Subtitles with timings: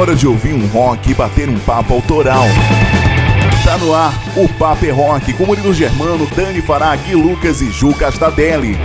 [0.00, 2.46] hora de ouvir um rock e bater um papo autoral.
[3.62, 7.70] Tá no ar o Papo é Rock com Murilo Germano, Dani Fará, Gui Lucas e
[7.70, 8.78] Ju Castadelli.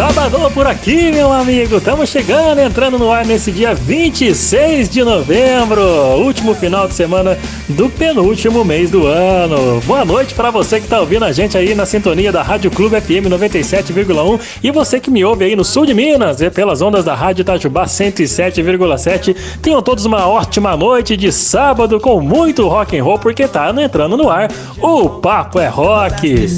[0.00, 1.76] Sabadão por aqui, meu amigo.
[1.76, 5.82] Estamos chegando, entrando no ar nesse dia 26 de novembro,
[6.16, 7.36] último final de semana
[7.68, 9.78] do penúltimo mês do ano.
[9.82, 12.98] Boa noite para você que está ouvindo a gente aí na sintonia da Rádio Clube
[12.98, 17.04] FM 97,1 e você que me ouve aí no sul de Minas, e pelas ondas
[17.04, 19.36] da Rádio Itajubá 107,7.
[19.60, 24.16] Tenham todos uma ótima noite de sábado com muito rock and roll porque tá entrando
[24.16, 26.48] no ar o Papo é Rock.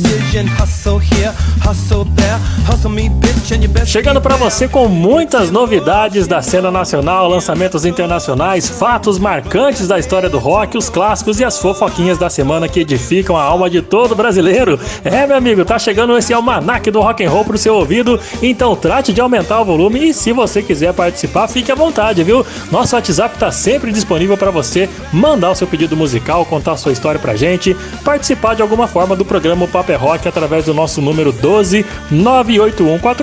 [3.84, 10.28] Chegando para você com muitas novidades da cena nacional, lançamentos internacionais, fatos marcantes da história
[10.30, 14.14] do rock, os clássicos e as fofoquinhas da semana que edificam a alma de todo
[14.14, 14.78] brasileiro.
[15.04, 18.76] É, meu amigo, tá chegando esse almanac do rock and roll pro seu ouvido, então
[18.76, 22.46] trate de aumentar o volume e se você quiser participar, fique à vontade, viu?
[22.70, 26.92] Nosso WhatsApp tá sempre disponível para você mandar o seu pedido musical, contar a sua
[26.92, 31.00] história pra gente, participar de alguma forma do programa Paper é Rock através do nosso
[31.00, 31.84] número 12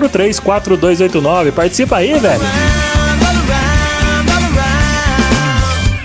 [0.08, 1.52] 981434289.
[1.52, 2.99] Participa aí, velho.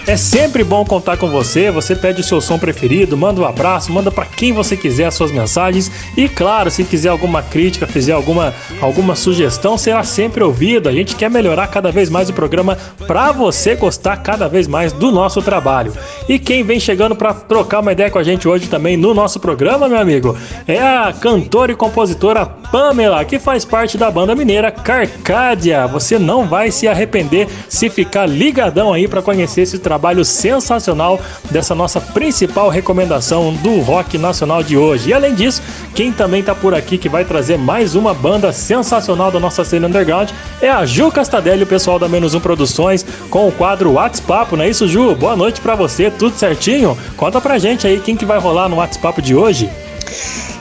[0.08, 1.72] É sempre bom contar com você.
[1.72, 5.16] Você pede o seu som preferido, manda um abraço, manda para quem você quiser as
[5.16, 5.92] suas mensagens.
[6.16, 10.88] E claro, se quiser alguma crítica, fizer alguma, alguma sugestão, será sempre ouvido.
[10.88, 14.94] A gente quer melhorar cada vez mais o programa para você gostar cada vez mais
[14.94, 15.92] do nosso trabalho.
[16.30, 19.40] E quem vem chegando para trocar uma ideia com a gente hoje também no nosso
[19.40, 24.70] programa, meu amigo, é a cantora e compositora Pamela, que faz parte da banda mineira
[24.70, 25.88] Carcádia.
[25.88, 31.22] Você não vai se arrepender se ficar ligadão aí para conhecer esse trabalho trabalho sensacional
[31.50, 35.10] dessa nossa principal recomendação do rock nacional de hoje.
[35.10, 35.62] E além disso,
[35.94, 39.88] quem também está por aqui que vai trazer mais uma banda sensacional da nossa cena
[39.88, 40.30] underground
[40.62, 44.66] é a Ju Castadelli, o pessoal da Menos Um Produções, com o quadro WhatsApp, não
[44.66, 45.16] é isso, Ju?
[45.16, 46.98] Boa noite para você, tudo certinho?
[47.16, 49.70] Conta pra gente aí quem que vai rolar no WhatsApp de hoje.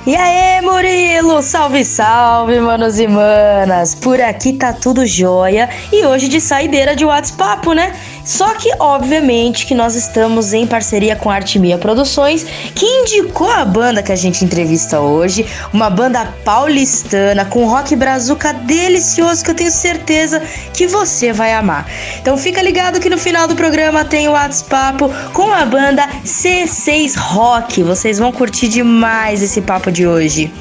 [0.06, 1.40] E aí, Murilo!
[1.40, 3.94] Salve, salve, manos e manas!
[3.94, 7.94] Por aqui tá tudo jóia e hoje de saideira de WhatsApp, né?
[8.22, 12.44] Só que, obviamente, que nós estamos em parceria com a Artimia Produções,
[12.74, 18.52] que indicou a banda que a gente entrevista hoje, uma banda paulistana com rock brazuca
[18.52, 21.86] delicioso que eu tenho certeza que você vai amar.
[22.18, 24.98] Então fica ligado que no final do programa tem o WhatsApp
[25.32, 27.82] com a banda C6 Rock.
[27.82, 30.52] Vocês vão curtir demais esse papo de hoje.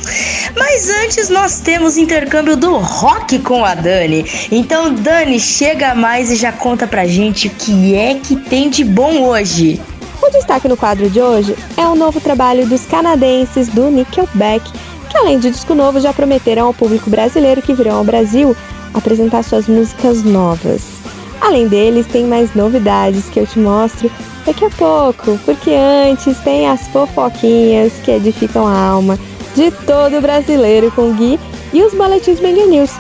[0.56, 4.26] Mas antes nós temos intercâmbio do rock com a Dani.
[4.52, 9.24] Então, Dani, chega mais e já conta pra gente que é que tem de bom
[9.24, 9.82] hoje?
[10.22, 14.72] O destaque no quadro de hoje é o novo trabalho dos canadenses do Nickelback,
[15.10, 18.56] que além de disco novo já prometeram ao público brasileiro que virão ao Brasil
[18.94, 21.03] apresentar suas músicas novas.
[21.44, 24.10] Além deles, tem mais novidades que eu te mostro
[24.46, 29.20] daqui a pouco, porque antes tem as fofoquinhas que edificam a alma
[29.54, 31.38] de todo brasileiro com o Gui
[31.74, 32.92] e os boletins Bang News.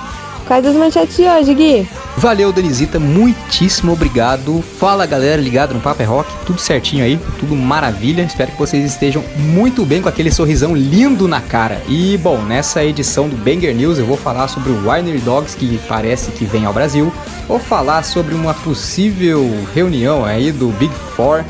[0.45, 2.02] Quais as manchetes de hoje, Gui?
[2.23, 4.63] Valeu, Denisita, muitíssimo obrigado.
[4.79, 8.21] Fala galera, ligado no Papo é Rock, tudo certinho aí, tudo maravilha.
[8.21, 11.81] Espero que vocês estejam muito bem com aquele sorrisão lindo na cara.
[11.85, 15.77] E bom, nessa edição do Banger News eu vou falar sobre o Winery Dogs que
[15.85, 17.11] parece que vem ao Brasil.
[17.45, 19.45] Vou falar sobre uma possível
[19.75, 21.43] reunião aí do Big Four.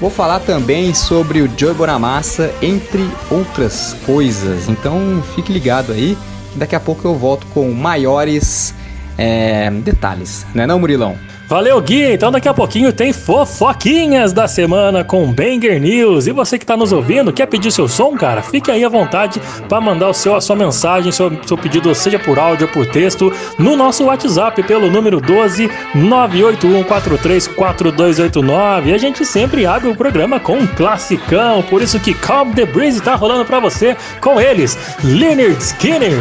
[0.00, 4.68] Vou falar também sobre o Joey Bonamassa, entre outras coisas.
[4.68, 6.18] Então fique ligado aí.
[6.56, 8.74] Daqui a pouco eu volto com maiores
[9.18, 11.16] é, detalhes, né não, Murilão?
[11.48, 12.12] Valeu, Gui!
[12.12, 16.26] Então daqui a pouquinho tem fofoquinhas da semana com Banger News.
[16.26, 18.42] E você que está nos ouvindo, quer pedir seu som, cara?
[18.42, 22.18] Fique aí à vontade para mandar o seu, a sua mensagem, seu, seu pedido, seja
[22.18, 28.86] por áudio ou por texto, no nosso WhatsApp pelo número 12 981434289.
[28.86, 32.66] E a gente sempre abre o programa com um classicão, por isso que Calm the
[32.66, 36.18] Breeze tá rolando para você com eles, Leonard Skinner.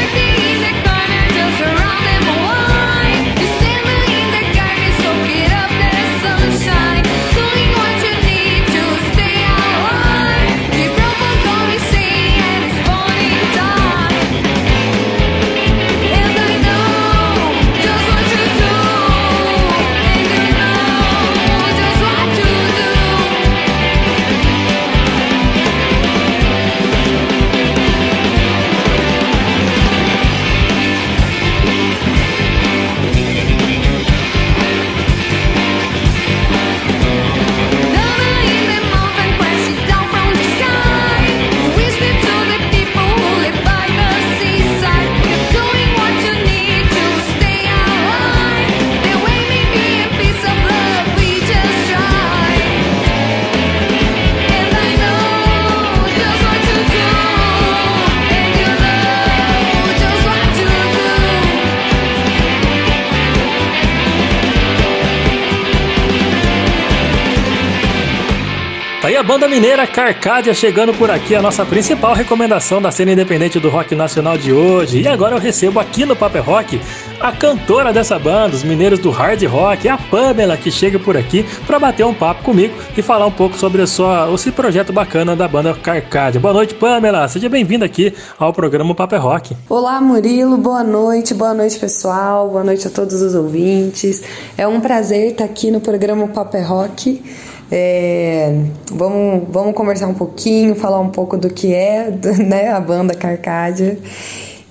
[69.39, 73.95] banda mineira Carcádia chegando por aqui, a nossa principal recomendação da cena independente do rock
[73.95, 75.01] nacional de hoje.
[75.01, 76.81] E agora eu recebo aqui no Paper Rock
[77.21, 81.47] a cantora dessa banda, os mineiros do hard rock, a Pamela, que chega por aqui
[81.69, 85.37] para bater um papo comigo e falar um pouco sobre a sua, esse projeto bacana
[85.37, 86.41] da banda Carcádia.
[86.41, 87.29] Boa noite, Pamela.
[87.29, 89.57] Seja bem-vinda aqui ao programa Paper Rock.
[89.69, 90.57] Olá, Murilo.
[90.57, 91.33] Boa noite.
[91.33, 92.49] Boa noite, pessoal.
[92.49, 94.21] Boa noite a todos os ouvintes.
[94.57, 97.23] É um prazer estar aqui no programa Paper Rock.
[97.71, 98.55] É,
[98.91, 102.11] vamos, vamos conversar um pouquinho, falar um pouco do que é
[102.45, 103.99] né, a banda Carcádia.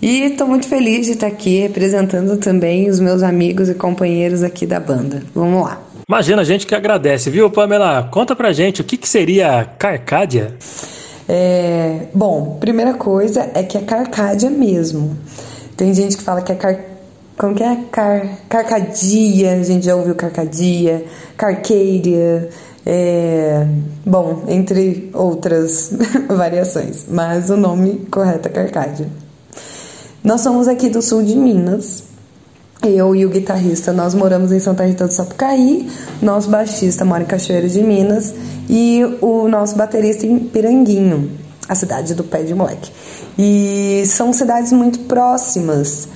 [0.02, 4.66] E estou muito feliz de estar aqui representando também os meus amigos e companheiros aqui
[4.66, 5.24] da banda.
[5.34, 5.82] Vamos lá.
[6.08, 8.08] Imagina, a gente que agradece, viu, Pamela?
[8.12, 10.56] Conta pra gente o que, que seria Carcádia.
[11.28, 15.18] É, bom, primeira coisa é que é Carcádia mesmo.
[15.76, 16.80] Tem gente que fala que é car,
[17.38, 17.78] como que é?
[17.92, 22.50] Car, carcadia, a gente já ouviu carcadia, carcadia.
[22.90, 23.68] É,
[24.06, 25.92] bom, entre outras
[26.30, 29.10] variações, mas o nome correto é Carcádia.
[30.24, 32.04] Nós somos aqui do sul de Minas.
[32.82, 35.92] Eu e o guitarrista, nós moramos em Santa Rita do Sapucaí,
[36.22, 38.34] nosso baixista mora em Cachoeira de Minas
[38.70, 41.30] e o nosso baterista em Piranguinho,
[41.68, 42.90] a cidade do pé de moleque.
[43.38, 46.08] E são cidades muito próximas.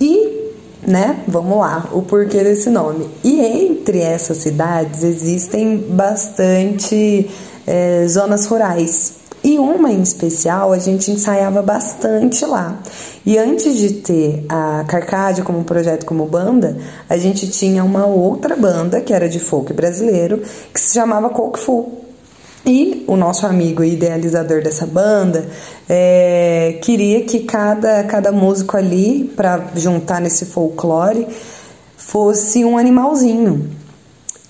[0.00, 0.45] E
[0.86, 1.22] né?
[1.26, 3.08] Vamos lá, o porquê desse nome.
[3.24, 7.28] E entre essas cidades existem bastante
[7.66, 9.14] é, zonas rurais.
[9.42, 12.80] E uma em especial a gente ensaiava bastante lá.
[13.24, 16.76] E antes de ter a Carcádia como projeto como banda,
[17.08, 21.60] a gente tinha uma outra banda que era de folk brasileiro que se chamava Coke.
[22.66, 25.46] E o nosso amigo idealizador dessa banda
[25.88, 31.28] é, queria que cada, cada músico ali, para juntar nesse folclore,
[31.96, 33.70] fosse um animalzinho.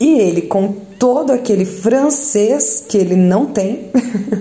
[0.01, 3.91] E ele, com todo aquele francês que ele não tem,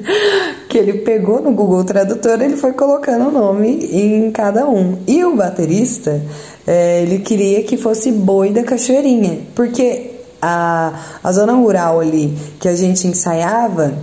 [0.69, 4.99] que ele pegou no Google Tradutor, ele foi colocando o nome em cada um.
[5.05, 6.21] E o baterista,
[6.65, 10.14] é, ele queria que fosse boi da cachoeirinha, porque
[10.45, 13.93] a, a zona rural ali que a gente ensaiava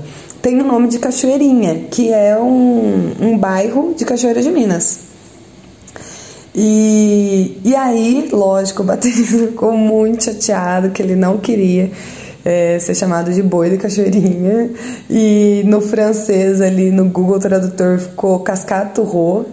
[0.40, 5.12] tem o nome de Cachoeirinha, que é um, um bairro de Cachoeira de Minas.
[6.52, 11.92] E, e aí, lógico, o baterista ficou muito chateado que ele não queria
[12.44, 14.70] é, ser chamado de boi de cachoeirinha.
[15.08, 19.46] E no francês, ali no Google Tradutor, ficou Cascade Ro.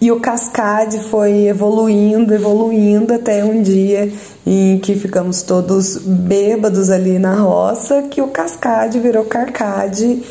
[0.00, 4.12] E o Cascade foi evoluindo, evoluindo até um dia
[4.46, 10.22] em que ficamos todos bêbados ali na roça, que o cascade virou carcade.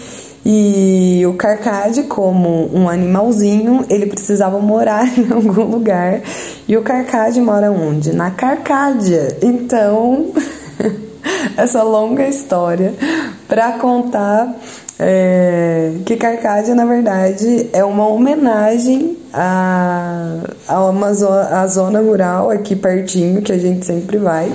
[0.45, 6.21] E o carcade, como um animalzinho, ele precisava morar em algum lugar.
[6.67, 8.13] E o carcade mora onde?
[8.13, 9.37] Na Carcádia.
[9.41, 10.33] Então,
[11.55, 12.93] essa longa história
[13.47, 14.53] para contar
[15.05, 23.41] é, que Carcádia, na verdade, é uma homenagem a, a uma zona, rural aqui pertinho,
[23.41, 24.49] que a gente sempre vai.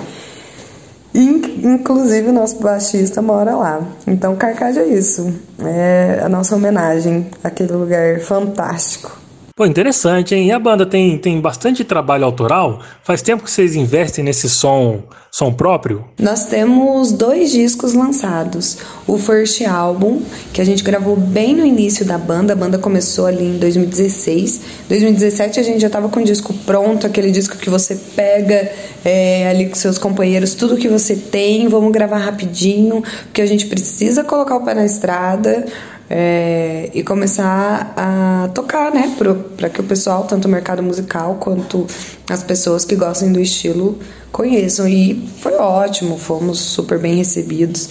[1.14, 3.82] Inclusive o nosso baixista mora lá.
[4.06, 5.34] Então Carcádia é isso.
[5.62, 9.27] É a nossa homenagem àquele lugar fantástico.
[9.58, 10.46] Pô, interessante, hein?
[10.46, 12.78] E a banda tem, tem bastante trabalho autoral?
[13.02, 16.04] Faz tempo que vocês investem nesse som, som próprio?
[16.16, 18.78] Nós temos dois discos lançados.
[19.04, 20.22] O First Album,
[20.52, 22.52] que a gente gravou bem no início da banda.
[22.52, 24.60] A banda começou ali em 2016.
[24.88, 28.70] 2017 a gente já estava com o disco pronto, aquele disco que você pega
[29.04, 33.66] é, ali com seus companheiros, tudo que você tem, vamos gravar rapidinho, porque a gente
[33.66, 35.66] precisa colocar o pé na estrada
[36.10, 39.14] é, e começar a tocar, né?
[39.56, 41.86] Para que o pessoal, tanto o mercado musical quanto
[42.28, 43.98] as pessoas que gostem do estilo,
[44.32, 44.88] conheçam.
[44.88, 47.90] E foi ótimo, fomos super bem recebidos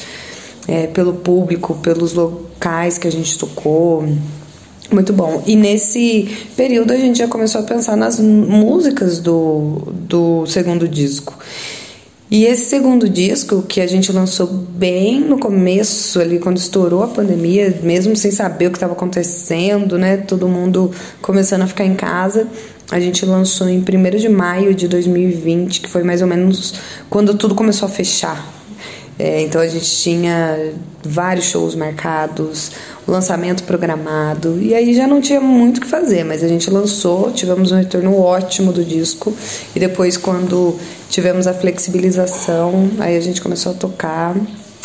[0.67, 4.03] é, pelo público, pelos locais que a gente tocou.
[4.91, 5.43] Muito bom.
[5.45, 11.37] E nesse período a gente já começou a pensar nas músicas do, do segundo disco.
[12.29, 17.07] E esse segundo disco, que a gente lançou bem no começo, ali quando estourou a
[17.07, 20.17] pandemia, mesmo sem saber o que estava acontecendo, né?
[20.17, 20.91] Todo mundo
[21.21, 22.45] começando a ficar em casa,
[22.91, 26.73] a gente lançou em 1 de maio de 2020, que foi mais ou menos
[27.09, 28.56] quando tudo começou a fechar.
[29.19, 32.71] É, então a gente tinha vários shows marcados,
[33.07, 37.31] lançamento programado, e aí já não tinha muito o que fazer, mas a gente lançou,
[37.31, 39.33] tivemos um retorno ótimo do disco,
[39.75, 40.77] e depois, quando
[41.09, 44.35] tivemos a flexibilização, aí a gente começou a tocar,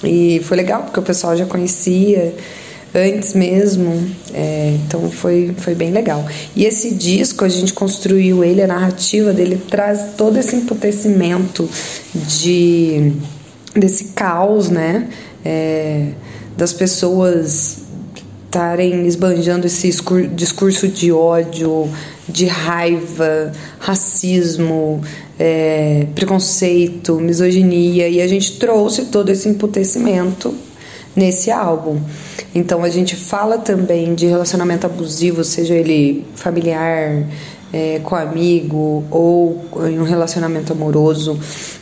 [0.02, 2.34] e foi legal, porque o pessoal já conhecia
[2.94, 6.24] antes mesmo, é, então foi, foi bem legal.
[6.54, 11.68] E esse disco, a gente construiu ele, a narrativa dele traz todo esse emputecimento
[12.14, 13.12] de,
[13.74, 15.08] desse caos, né?
[15.44, 16.08] É,
[16.56, 17.82] das pessoas
[18.44, 19.90] estarem esbanjando esse
[20.34, 21.88] discurso de ódio,
[22.28, 25.00] de raiva, racismo,
[25.38, 30.54] é, preconceito, misoginia, e a gente trouxe todo esse emputecimento
[31.16, 31.98] nesse álbum.
[32.54, 37.24] Então a gente fala também de relacionamento abusivo, seja ele familiar,
[37.72, 41.38] é, com amigo ou em um relacionamento amoroso.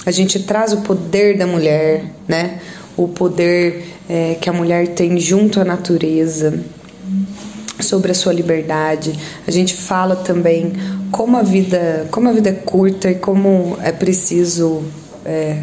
[0.07, 2.61] A gente traz o poder da mulher, né?
[2.97, 6.63] O poder é, que a mulher tem junto à natureza,
[7.83, 9.19] sobre a sua liberdade.
[9.47, 10.73] A gente fala também
[11.11, 14.83] como a vida, como a vida é curta e como é preciso
[15.25, 15.63] é,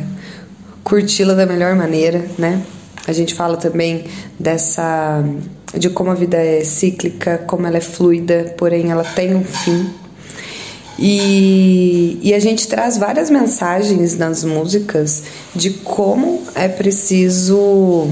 [0.84, 2.62] curti-la da melhor maneira, né?
[3.08, 4.06] A gente fala também
[4.38, 5.24] dessa
[5.78, 9.90] de como a vida é cíclica, como ela é fluida, porém ela tem um fim.
[11.00, 15.24] E, e a gente traz várias mensagens nas músicas
[15.56, 18.08] de como é preciso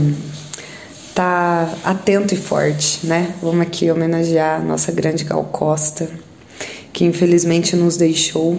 [1.10, 3.34] estar tá atento e forte, né?
[3.42, 6.10] Vamos aqui homenagear a nossa grande Gal Costa,
[6.94, 8.58] que infelizmente nos deixou.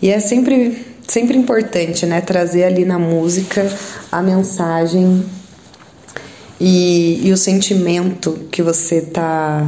[0.00, 2.22] E é sempre, sempre importante, né?
[2.22, 3.70] Trazer ali na música
[4.10, 5.22] a mensagem
[6.58, 9.66] e, e o sentimento que você tá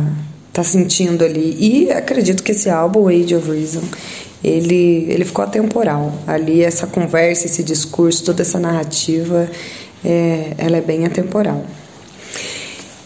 [0.56, 1.56] tá sentindo ali.
[1.60, 3.82] E acredito que esse álbum, Age of Reason,
[4.42, 6.12] ele, ele ficou atemporal.
[6.26, 9.50] Ali, essa conversa, esse discurso, toda essa narrativa,
[10.02, 11.62] é, ela é bem atemporal.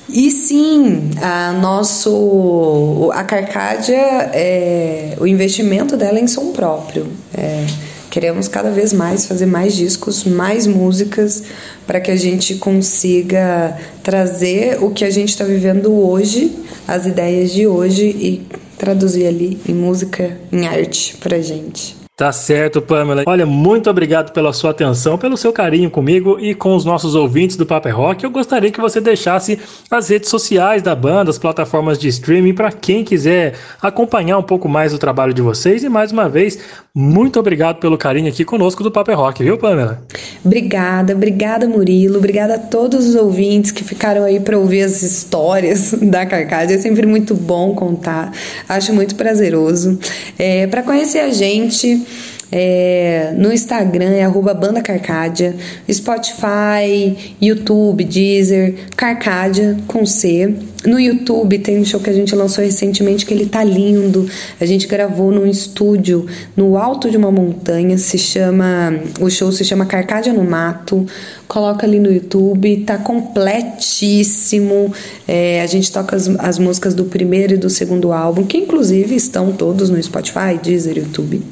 [0.08, 7.06] E sim, a nosso a Carcádia, é, o investimento dela é em som próprio.
[7.32, 7.66] É,
[8.10, 11.44] queremos cada vez mais fazer mais discos, mais músicas,
[11.86, 16.52] para que a gente consiga trazer o que a gente está vivendo hoje
[16.86, 18.42] as ideias de hoje e
[18.76, 21.99] traduzir ali em música, em arte pra gente.
[22.20, 23.22] Tá certo, Pamela.
[23.24, 27.56] Olha, muito obrigado pela sua atenção, pelo seu carinho comigo e com os nossos ouvintes
[27.56, 28.22] do Paper Rock.
[28.22, 29.58] Eu gostaria que você deixasse
[29.90, 34.68] as redes sociais da banda, as plataformas de streaming, para quem quiser acompanhar um pouco
[34.68, 35.82] mais o trabalho de vocês.
[35.82, 36.58] E mais uma vez,
[36.94, 40.02] muito obrigado pelo carinho aqui conosco do Paper Rock, viu, Pamela?
[40.44, 42.18] Obrigada, obrigada, Murilo.
[42.18, 46.74] Obrigada a todos os ouvintes que ficaram aí para ouvir as histórias da Carcádia.
[46.74, 48.30] É sempre muito bom contar,
[48.68, 49.98] acho muito prazeroso.
[50.38, 52.09] É, para conhecer a gente,
[52.52, 55.54] é, no Instagram é arroba Banda Carcádia,
[55.90, 60.54] Spotify, YouTube, Deezer, Carcádia com C.
[60.84, 64.26] No YouTube tem um show que a gente lançou recentemente que ele tá lindo.
[64.58, 69.62] A gente gravou num estúdio no alto de uma montanha, se chama, o show se
[69.62, 71.06] chama Carcádia no Mato.
[71.46, 74.92] Coloca ali no YouTube, tá completíssimo.
[75.28, 79.14] É, a gente toca as, as músicas do primeiro e do segundo álbum, que inclusive
[79.14, 81.42] estão todos no Spotify, Deezer, YouTube.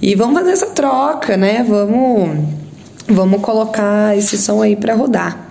[0.00, 1.64] E vamos fazer essa troca, né?
[1.68, 2.38] Vamos,
[3.08, 5.48] vamos colocar esse som aí para rodar.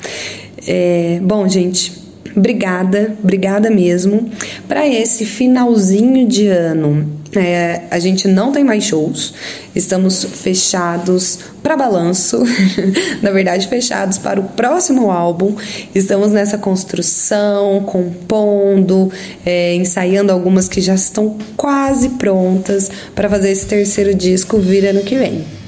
[0.65, 1.99] É, bom, gente,
[2.39, 4.29] obrigada, obrigada mesmo.
[4.67, 9.35] Para esse finalzinho de ano É, a gente não tem mais shows,
[9.75, 12.41] estamos fechados para balanço,
[13.21, 15.55] na verdade, fechados para o próximo álbum.
[15.93, 19.11] Estamos nessa construção, compondo,
[19.45, 25.01] é, ensaiando algumas que já estão quase prontas para fazer esse terceiro disco vir ano
[25.01, 25.58] que vem.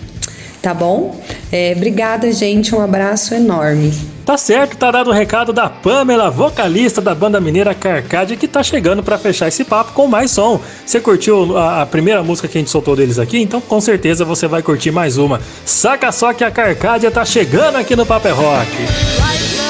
[0.61, 1.19] Tá bom?
[1.51, 2.75] É, obrigada, gente.
[2.75, 3.91] Um abraço enorme.
[4.23, 8.61] Tá certo, tá dado o recado da Pamela, vocalista da banda mineira Carcádia, que tá
[8.61, 10.61] chegando para fechar esse papo com mais som.
[10.85, 13.41] Você curtiu a, a, primeira música que a gente soltou deles aqui?
[13.41, 15.41] Então com certeza você vai curtir mais uma.
[15.65, 19.60] Saca só que a Carcádia tá chegando aqui no Paper Rock.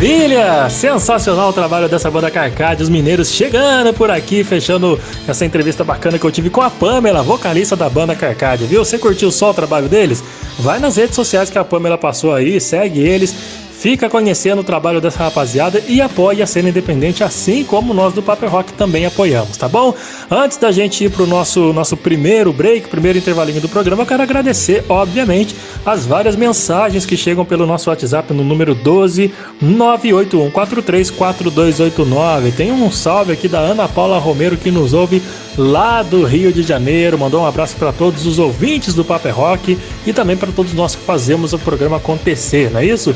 [0.00, 0.70] Maravilha!
[0.70, 6.18] Sensacional o trabalho dessa banda Carcade, os mineiros chegando por aqui, fechando essa entrevista bacana
[6.18, 8.82] que eu tive com a Pamela, vocalista da banda Carcade, viu?
[8.82, 10.24] Você curtiu só o trabalho deles?
[10.58, 13.34] Vai nas redes sociais que a Pamela passou aí, segue eles,
[13.80, 18.22] Fica conhecendo o trabalho dessa rapaziada e apoie a cena independente, assim como nós do
[18.22, 19.94] Paper Rock também apoiamos, tá bom?
[20.30, 24.22] Antes da gente ir pro nosso, nosso primeiro break, primeiro intervalinho do programa, eu quero
[24.22, 29.32] agradecer, obviamente, as várias mensagens que chegam pelo nosso WhatsApp no número 12
[29.64, 32.52] 981434289.
[32.54, 35.22] Tem um salve aqui da Ana Paula Romero que nos ouve
[35.56, 37.18] lá do Rio de Janeiro.
[37.18, 40.94] Mandou um abraço para todos os ouvintes do Paper Rock e também para todos nós
[40.94, 43.14] que fazemos o programa acontecer, não é isso?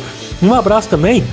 [0.54, 1.24] Um abraço também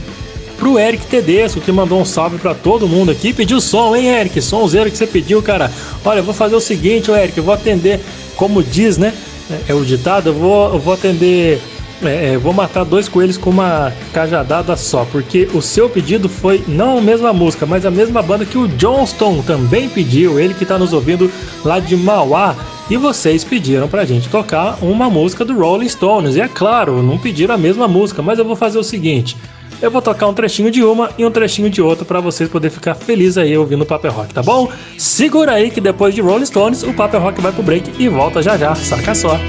[0.57, 3.31] pro Eric Tedesco, que mandou um salve para todo mundo aqui.
[3.31, 4.41] Pediu som, hein, Eric?
[4.41, 5.71] Somzeiro que você pediu, cara.
[6.03, 7.99] Olha, eu vou fazer o seguinte, Eric, eu vou atender,
[8.36, 9.13] como diz, né?
[9.51, 11.62] É, é o ditado, eu vou, eu vou atender.
[12.04, 16.64] É, é, vou matar dois coelhos com uma cajadada só, porque o seu pedido foi
[16.68, 20.64] não a mesma música, mas a mesma banda que o Johnston também pediu, ele que
[20.64, 21.32] está nos ouvindo
[21.64, 22.56] lá de Mauá.
[22.90, 26.36] E vocês pediram pra gente tocar uma música do Rolling Stones.
[26.36, 29.38] E é claro, não pediram a mesma música, mas eu vou fazer o seguinte:
[29.82, 32.74] eu vou tocar um trechinho de uma e um trechinho de outra para vocês poderem
[32.74, 34.70] ficar felizes aí ouvindo o Paper Rock, tá bom?
[34.98, 38.42] Segura aí que depois de Rolling Stones, o Paper Rock vai pro break e volta
[38.42, 39.40] já já, saca só.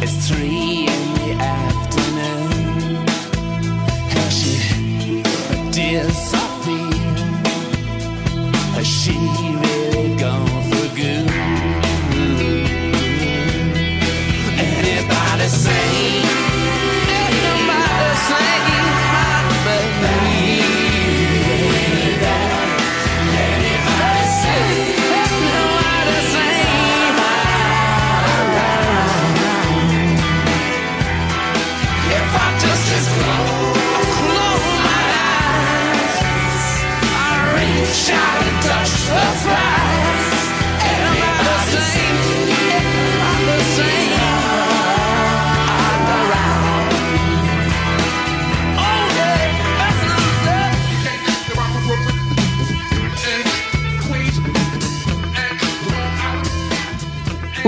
[0.00, 3.06] It's three in the afternoon.
[4.08, 5.22] How she,
[5.72, 6.27] dear.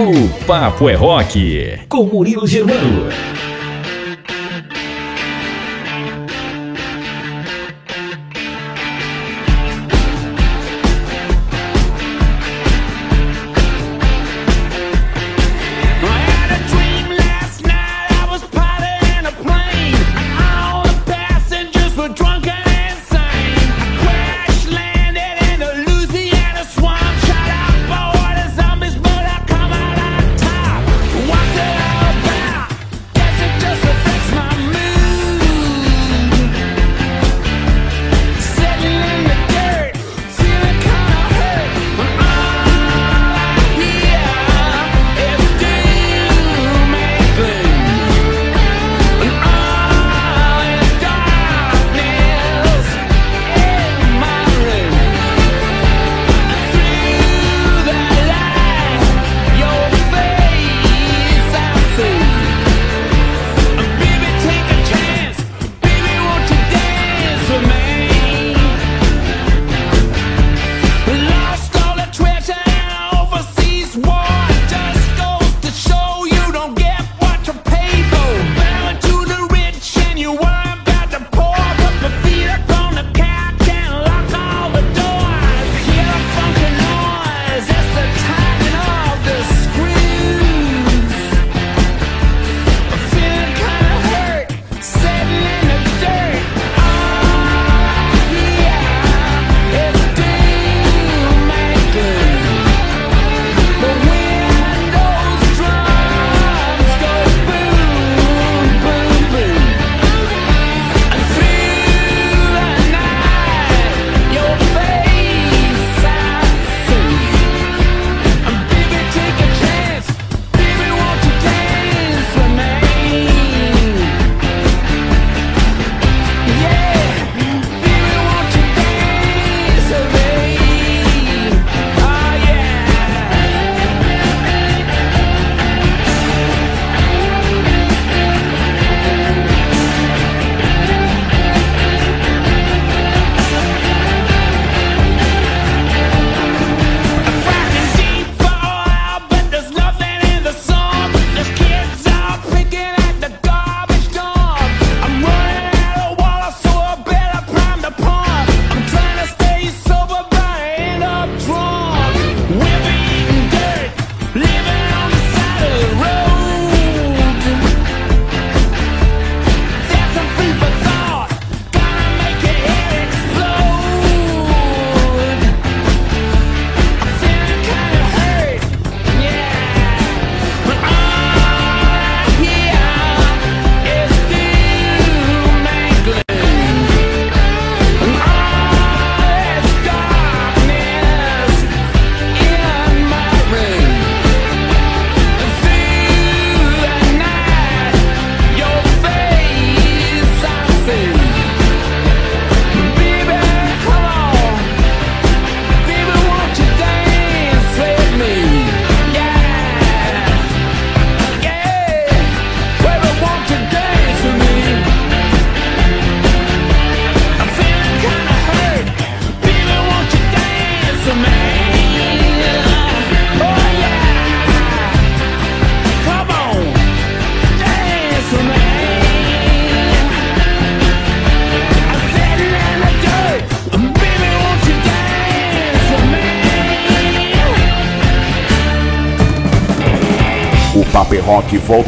[0.03, 3.11] O Papo é Rock, com Murilo Germano.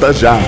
[0.03, 0.39] Volta já.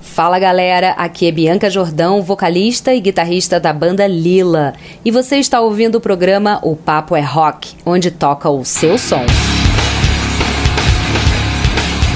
[0.00, 4.74] Fala galera, aqui é Bianca Jordão, vocalista e guitarrista da banda Lila.
[5.04, 9.24] E você está ouvindo o programa O Papo é Rock, onde toca o seu som.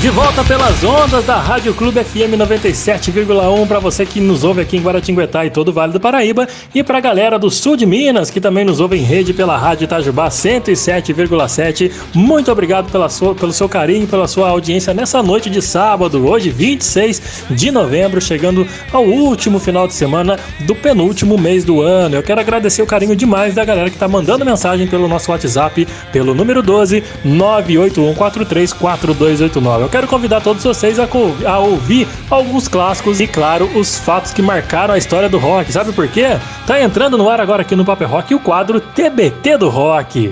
[0.01, 4.77] De volta pelas ondas da Rádio Clube FM 97,1 para você que nos ouve aqui
[4.77, 7.85] em Guaratinguetá e todo o Vale do Paraíba e para a galera do sul de
[7.85, 11.91] Minas que também nos ouve em rede pela Rádio Itajubá 107,7.
[12.15, 16.51] Muito obrigado pela sua, pelo seu carinho, pela sua audiência nessa noite de sábado, hoje
[16.51, 22.15] 26 de novembro, chegando ao último final de semana do penúltimo mês do ano.
[22.15, 25.89] Eu quero agradecer o carinho demais da galera que está mandando mensagem pelo nosso WhatsApp
[26.13, 29.88] pelo número 12 981434289.
[29.89, 31.09] Eu quero convidar todos vocês a,
[31.47, 35.73] a, ouvir alguns clássicos e, claro, os fatos que marcaram a história do rock.
[35.73, 36.39] Sabe por quê?
[36.67, 40.31] Tá entrando no ar agora aqui no Paper Rock o quadro TBT do Rock.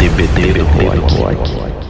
[0.00, 1.84] TBT do Rock.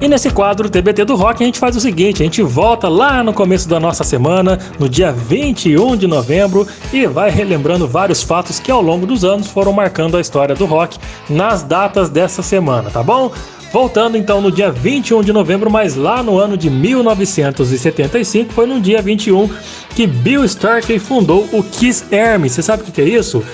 [0.00, 3.22] E nesse quadro TBT do Rock a gente faz o seguinte: a gente volta lá
[3.22, 8.58] no começo da nossa semana, no dia 21 de novembro, e vai relembrando vários fatos
[8.58, 12.88] que ao longo dos anos foram marcando a história do rock nas datas dessa semana,
[12.88, 13.30] tá bom?
[13.72, 18.80] Voltando então no dia 21 de novembro, mas lá no ano de 1975, foi no
[18.80, 19.48] dia 21
[19.94, 22.48] que Bill Starkey fundou o Kiss Army.
[22.48, 23.44] Você sabe o que é isso?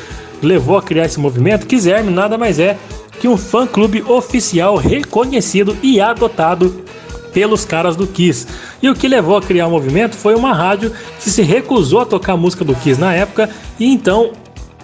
[0.41, 1.67] Levou a criar esse movimento?
[1.67, 2.79] Kiss Army nada mais é
[3.21, 6.85] que um fã-clube oficial reconhecido e adotado
[7.33, 8.47] pelos caras do Kiss.
[8.81, 12.07] E o que levou a criar o movimento foi uma rádio que se recusou a
[12.07, 13.51] tocar a música do Kiss na época,
[13.81, 14.31] e então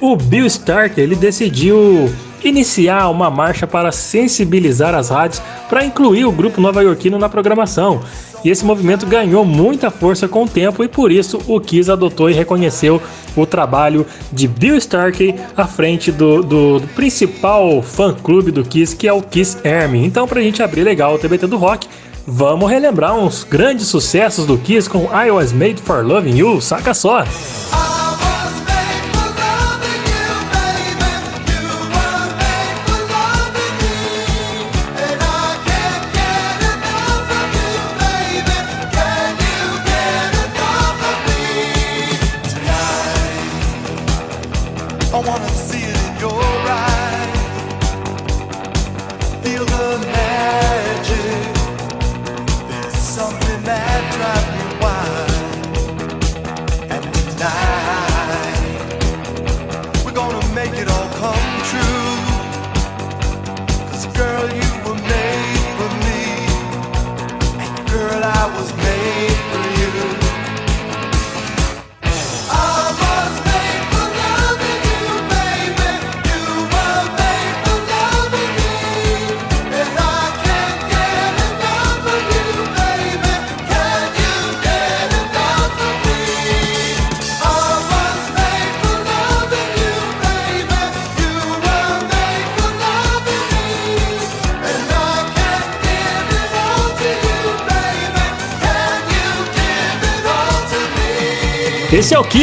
[0.01, 2.11] o Bill Starkey ele decidiu
[2.48, 8.00] iniciar uma marcha para sensibilizar as rádios para incluir o grupo nova-iorquino na programação.
[8.44, 12.31] E esse movimento ganhou muita força com o tempo e por isso o Kiss adotou
[12.31, 13.00] e reconheceu
[13.37, 19.07] o trabalho de Bill Starkey à frente do, do, do principal fã-clube do Kiss, que
[19.07, 20.05] é o Kiss Army.
[20.05, 21.87] Então, para a gente abrir legal o TBT do Rock,
[22.26, 26.94] vamos relembrar uns grandes sucessos do Kiss com I Was Made For Loving You, saca
[26.94, 27.24] só!
[27.24, 28.00] Esse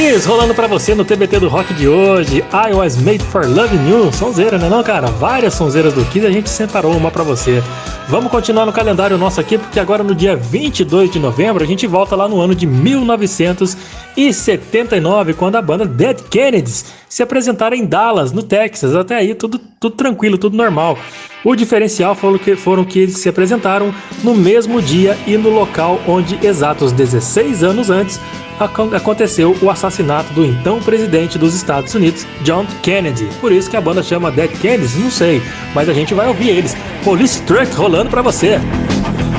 [0.08, 2.42] Kiss rolando para você no TBT do Rock de hoje.
[2.54, 4.10] I was made for loving you.
[4.14, 5.08] Sonzeira, né não, cara?
[5.08, 7.62] Várias sonzeiras do Kiss a gente separou uma para você.
[8.08, 11.86] Vamos continuar no calendário nosso aqui, porque agora no dia 22 de novembro a gente
[11.86, 18.32] volta lá no ano de 1979, quando a banda Dead Kennedys se apresentaram em Dallas,
[18.32, 18.96] no Texas.
[18.96, 20.98] Até aí tudo, tudo tranquilo, tudo normal.
[21.44, 23.94] O diferencial foram que, foram que eles se apresentaram
[24.24, 28.22] no mesmo dia e no local onde, exatos 16 anos antes,
[28.60, 33.30] aconteceu o assassinato do então presidente dos Estados Unidos, John Kennedy.
[33.40, 35.42] Por isso que a banda chama Dead Kennedys, não sei,
[35.74, 36.76] mas a gente vai ouvir eles.
[37.04, 38.60] Police Truck rolando para você.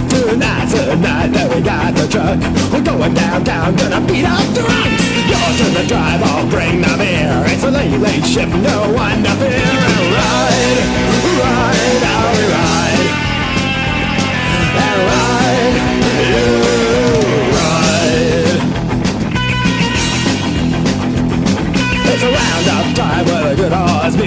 [0.09, 1.19] Tonight, tonight.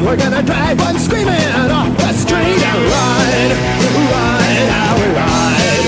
[0.03, 1.31] We're gonna drive one screaming
[1.69, 3.51] off the street and ride,
[4.09, 5.85] ride, how we ride.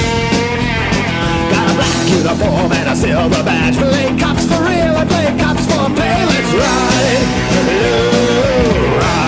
[1.50, 3.76] Got a black uniform and a silver badge.
[3.76, 6.26] Play cops for real and play cops for pay.
[6.26, 7.24] Let's ride,
[7.58, 7.98] you
[9.02, 9.24] ride.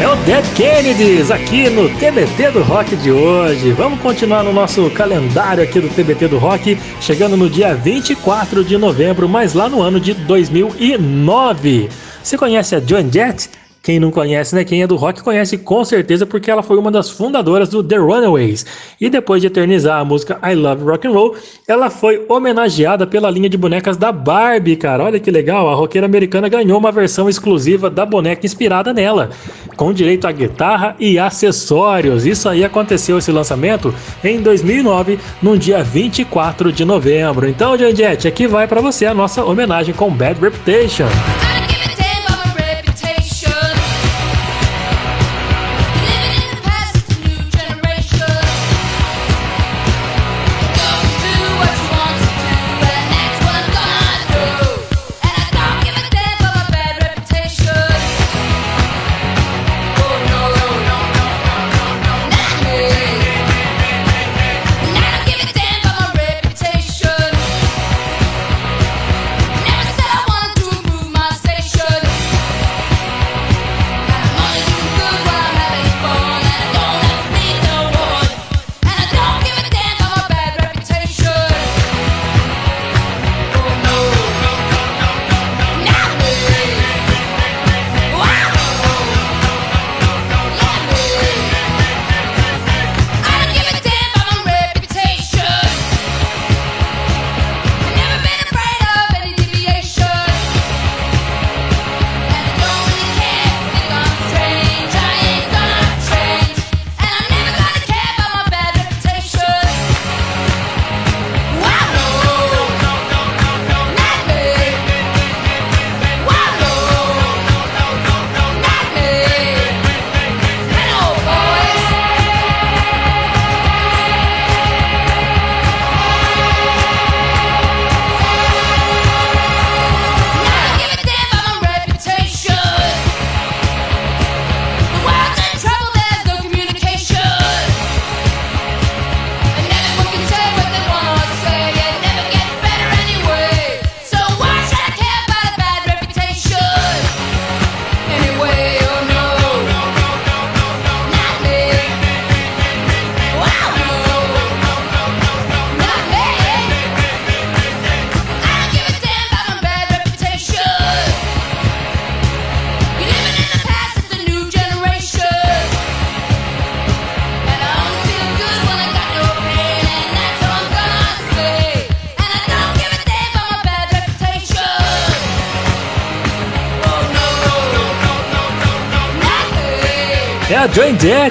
[0.00, 3.72] É o Dead Kennedys aqui no TBT do Rock de hoje.
[3.72, 8.78] Vamos continuar no nosso calendário aqui do TBT do Rock, chegando no dia 24 de
[8.78, 11.90] novembro, mas lá no ano de 2009.
[12.24, 13.50] Você conhece a Joan Jett?
[13.82, 14.64] Quem não conhece, né?
[14.64, 17.98] Quem é do rock conhece com certeza porque ela foi uma das fundadoras do The
[17.98, 18.64] Runaways.
[18.98, 21.36] E depois de eternizar a música I Love Rock and Roll,
[21.68, 25.04] ela foi homenageada pela linha de bonecas da Barbie, cara.
[25.04, 29.28] Olha que legal, a roqueira americana ganhou uma versão exclusiva da boneca inspirada nela,
[29.76, 32.24] com direito a guitarra e acessórios.
[32.24, 37.46] Isso aí aconteceu esse lançamento em 2009, no dia 24 de novembro.
[37.46, 41.04] Então, Janjete, aqui vai para você a nossa homenagem com Bad Reputation.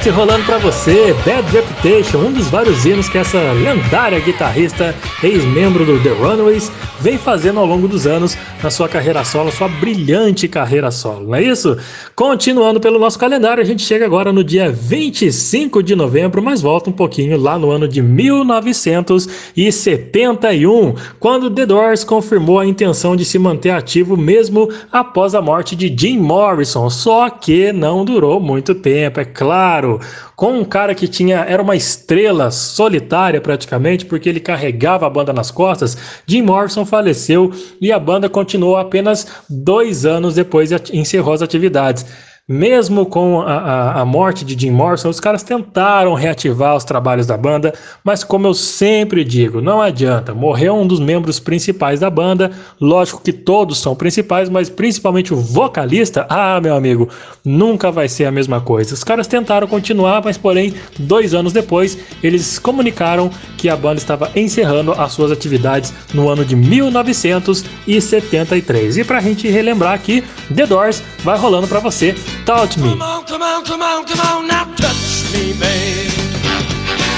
[0.04, 4.94] Jett rolando para você, Bad Reputation, um dos vários hinos que essa lendária guitarrista,
[5.24, 9.70] ex-membro do The Runaways, vem fazendo ao longo dos anos na sua carreira solo, sua
[9.70, 11.78] brilhante carreira solo, não é isso?
[12.16, 16.92] Continuando pelo nosso calendário, a gente chega agora no dia 25 de novembro, mas volta
[16.92, 23.40] um pouquinho lá no ano de 1971, quando The Doors confirmou a intenção de se
[23.40, 29.20] manter ativo mesmo após a morte de Jim Morrison, só que não durou muito tempo,
[29.20, 30.00] é claro
[30.36, 35.32] com um cara que tinha era uma estrela solitária praticamente, porque ele carregava a banda
[35.32, 35.98] nas costas,
[36.28, 42.03] Jim Morrison faleceu e a banda continuou apenas dois anos depois e encerrou as atividades.
[42.46, 47.26] Mesmo com a, a, a, morte de Jim Morrison, os caras tentaram reativar os trabalhos
[47.26, 47.74] da banda,
[48.04, 50.34] mas como eu sempre digo, não adianta.
[50.34, 52.52] Morreu um dos membros principais da banda.
[52.82, 57.08] Lógico que todos são principais, mas principalmente o vocalista, ah, meu amigo,
[57.46, 58.94] nunca vai ser a mesma coisa.
[58.94, 64.30] Os caras tentaram continuar, mas porém, dois anos depois, eles comunicaram que a banda estava
[64.36, 68.98] encerrando as suas atividades no ano de 1973.
[68.98, 70.22] E para a gente relembrar aqui,
[70.54, 72.14] The Doors vai rolando para você
[72.46, 72.90] Touch me.
[72.90, 76.12] Come on, come on, come on, come on, now touch me, babe.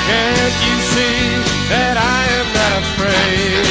[0.06, 1.18] Can't you see
[1.74, 3.66] that I am not afraid?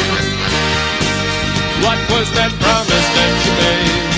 [1.85, 4.15] What was that promise that you made?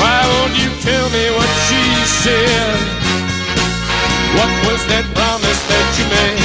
[0.00, 1.82] Why won't you tell me what she
[2.24, 2.78] said?
[4.38, 6.40] What was that promise that you made?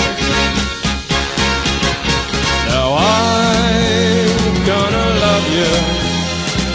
[2.67, 5.71] Now I'm gonna love you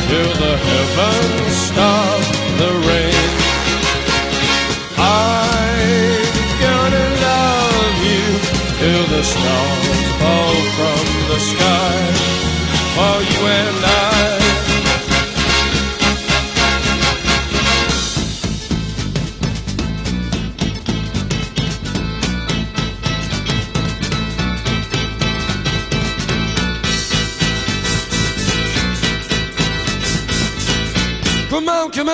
[0.08, 2.32] till the heavens stars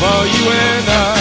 [0.00, 1.19] for you and I.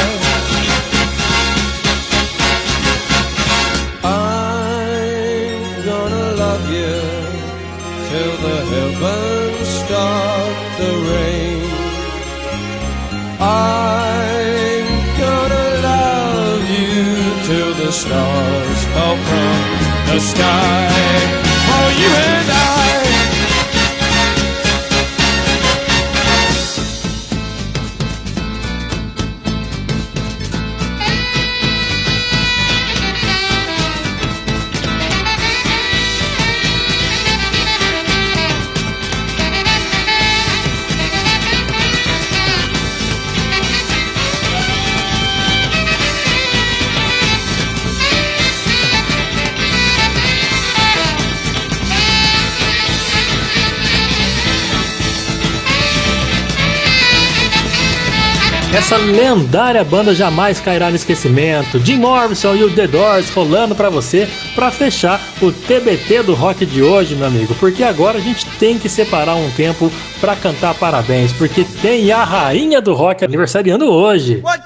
[58.89, 61.77] Essa lendária banda jamais cairá no esquecimento.
[61.77, 66.65] Jim Morrison e o The Doors rolando pra você pra fechar o TBT do rock
[66.65, 67.53] de hoje, meu amigo.
[67.59, 72.23] Porque agora a gente tem que separar um tempo pra cantar parabéns, porque tem a
[72.23, 74.41] rainha do rock aniversariando hoje.
[74.43, 74.58] One,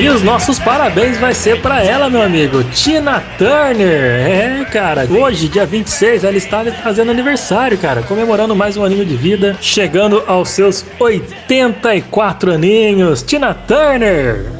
[0.00, 4.26] E os nossos parabéns vai ser pra ela, meu amigo, Tina Turner.
[4.26, 9.14] É, cara, hoje, dia 26, ela está fazendo aniversário, cara, comemorando mais um aninho de
[9.14, 13.22] vida, chegando aos seus 84 aninhos.
[13.22, 14.59] Tina Turner.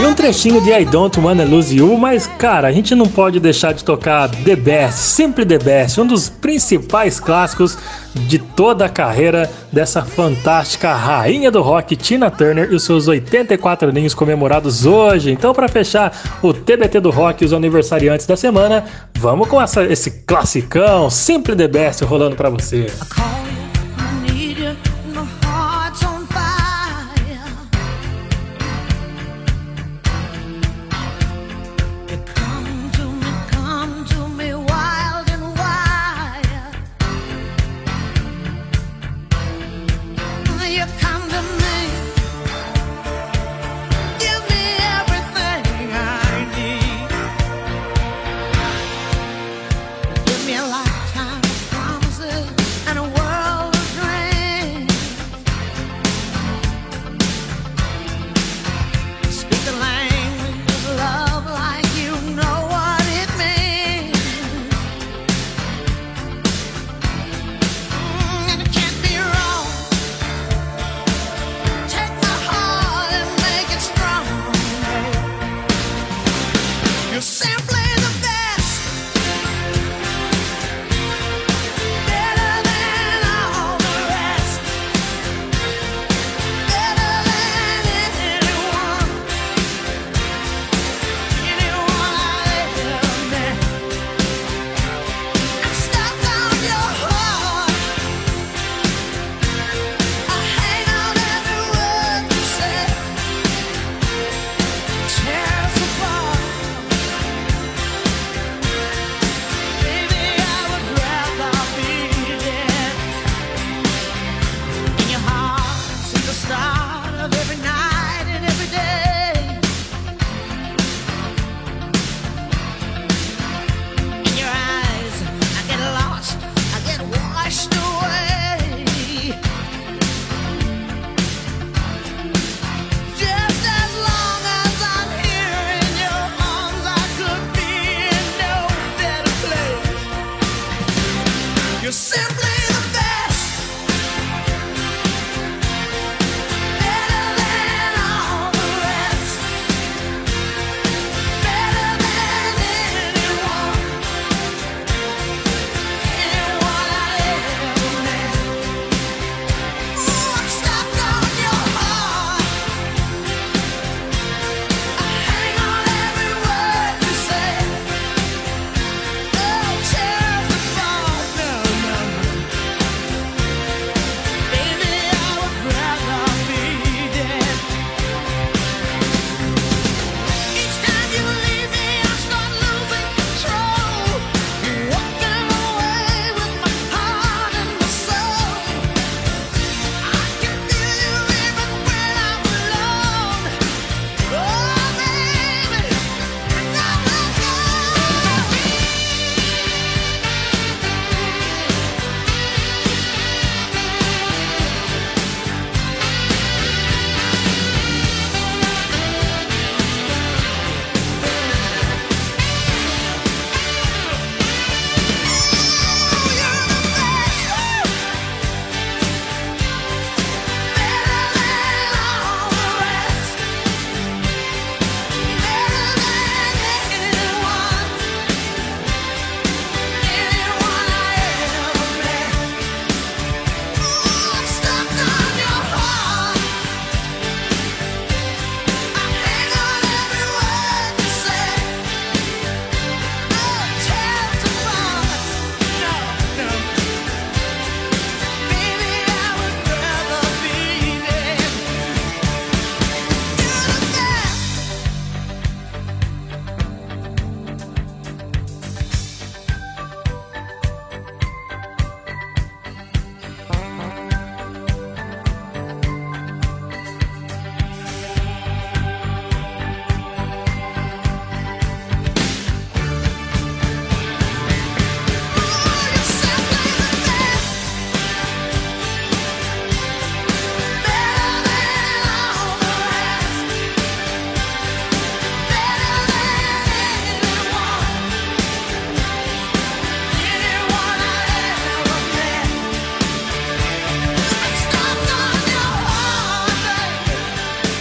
[0.00, 3.38] Aí um trechinho de I Don't Wanna Lose You, mas cara, a gente não pode
[3.38, 7.76] deixar de tocar The Best, sempre The Best, um dos principais clássicos
[8.14, 13.90] de toda a carreira dessa fantástica rainha do rock, Tina Turner, e os seus 84
[13.90, 15.32] aninhos comemorados hoje.
[15.32, 18.86] Então, para fechar o TBT do rock e os aniversariantes da semana,
[19.18, 22.86] vamos com essa, esse classicão, sempre The Best, rolando para você.
[22.86, 23.59] I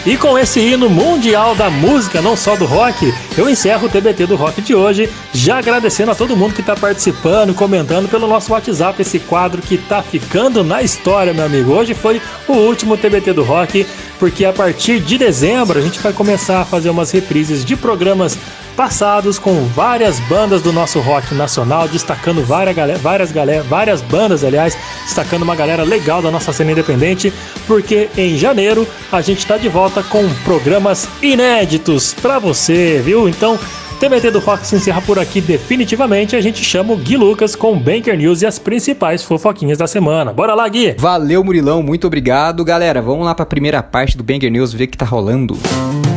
[0.10, 4.26] E com esse hino mundial da música, não só do rock, eu encerro o TBT
[4.26, 8.52] do rock de hoje, já agradecendo a todo mundo que está participando, comentando pelo nosso
[8.52, 11.74] WhatsApp esse quadro que tá ficando na história, meu amigo.
[11.74, 13.86] Hoje foi o último TBT do rock,
[14.18, 18.36] porque a partir de dezembro a gente vai começar a fazer umas reprises de programas
[18.80, 24.42] passados com várias bandas do nosso rock nacional, destacando várias, galera, várias, galera, várias bandas,
[24.42, 27.34] aliás, destacando uma galera legal da nossa cena independente,
[27.70, 33.30] porque em janeiro a gente está de volta com programas inéditos para você, viu?
[33.30, 33.60] Então,
[34.00, 36.36] TBT do Rock se encerra por aqui definitivamente.
[36.36, 40.34] A gente chama o Gui Lucas com Banker News e as principais fofoquinhas da semana.
[40.34, 40.96] Bora lá, Gui!
[40.98, 42.66] Valeu, Murilão, muito obrigado.
[42.66, 45.54] Galera, vamos lá para a primeira parte do Banger News ver o que tá rolando.
[45.54, 46.09] O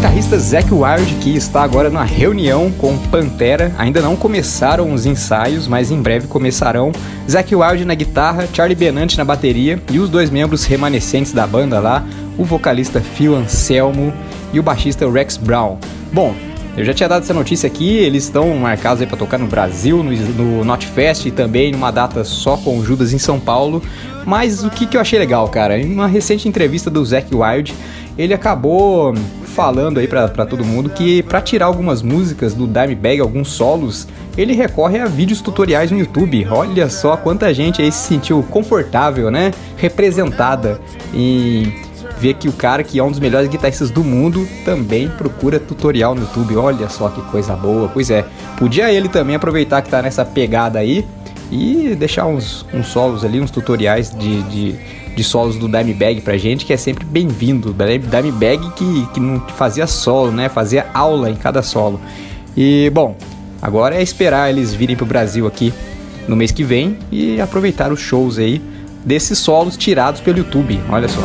[0.00, 5.68] guitarrista Zac Wild, que está agora numa reunião com Pantera, ainda não começaram os ensaios,
[5.68, 6.90] mas em breve começarão.
[7.30, 11.78] Zac Wild na guitarra, Charlie Benante na bateria e os dois membros remanescentes da banda
[11.80, 12.02] lá,
[12.38, 14.10] o vocalista Phil Anselmo
[14.54, 15.76] e o baixista Rex Brown.
[16.10, 16.34] Bom,
[16.78, 20.02] eu já tinha dado essa notícia aqui, eles estão marcados aí para tocar no Brasil,
[20.02, 23.82] no, no Notfest e também numa data só com o Judas em São Paulo.
[24.24, 25.78] Mas o que, que eu achei legal, cara?
[25.78, 27.74] Em uma recente entrevista do Zac Wild,
[28.16, 29.14] ele acabou
[29.50, 34.54] falando aí pra todo mundo que para tirar algumas músicas do Dimebag, alguns solos, ele
[34.54, 36.46] recorre a vídeos tutoriais no YouTube.
[36.50, 39.52] Olha só quanta gente aí se sentiu confortável, né?
[39.76, 40.80] Representada
[41.12, 41.72] em
[42.18, 46.14] ver que o cara que é um dos melhores guitarristas do mundo também procura tutorial
[46.14, 46.56] no YouTube.
[46.56, 47.88] Olha só que coisa boa.
[47.88, 48.24] Pois é,
[48.58, 51.06] podia ele também aproveitar que tá nessa pegada aí
[51.50, 54.72] e deixar uns, uns solos ali, uns tutoriais de, de,
[55.16, 57.74] de solos do Dimebag pra gente, que é sempre bem-vindo.
[57.74, 60.48] Dimebag que, que não fazia solo, né?
[60.48, 62.00] Fazia aula em cada solo.
[62.56, 63.16] E, bom,
[63.60, 65.72] agora é esperar eles virem pro Brasil aqui
[66.26, 68.60] no mês que vem e aproveitar os shows aí
[69.04, 70.80] desses solos tirados pelo YouTube.
[70.88, 71.20] Olha só.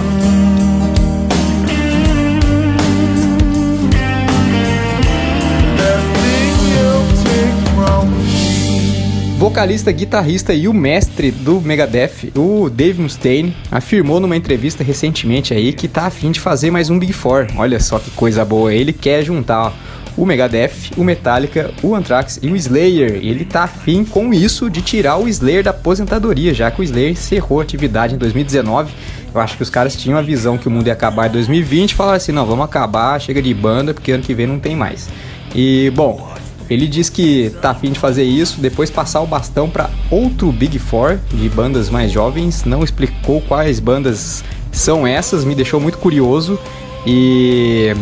[9.55, 15.71] Vocalista, guitarrista e o mestre do Megadeth, o Dave Mustaine, afirmou numa entrevista recentemente aí
[15.71, 17.47] que tá afim de fazer mais um Big Four.
[17.55, 19.73] Olha só que coisa boa, ele quer juntar
[20.17, 23.13] o Megadeth, o Metallica, o Anthrax e o Slayer.
[23.23, 27.11] Ele tá afim com isso de tirar o Slayer da aposentadoria, já que o Slayer
[27.11, 28.93] encerrou a atividade em 2019.
[29.33, 31.91] Eu acho que os caras tinham a visão que o mundo ia acabar em 2020
[31.91, 34.75] e falaram assim: não, vamos acabar, chega de banda, porque ano que vem não tem
[34.75, 35.07] mais.
[35.55, 36.34] E, bom,
[36.69, 40.79] ele diz que tá afim de fazer isso, depois passar o bastão para outro Big
[40.79, 42.63] Four de bandas mais jovens.
[42.65, 46.59] Não explicou quais bandas são essas, me deixou muito curioso.
[47.05, 47.93] E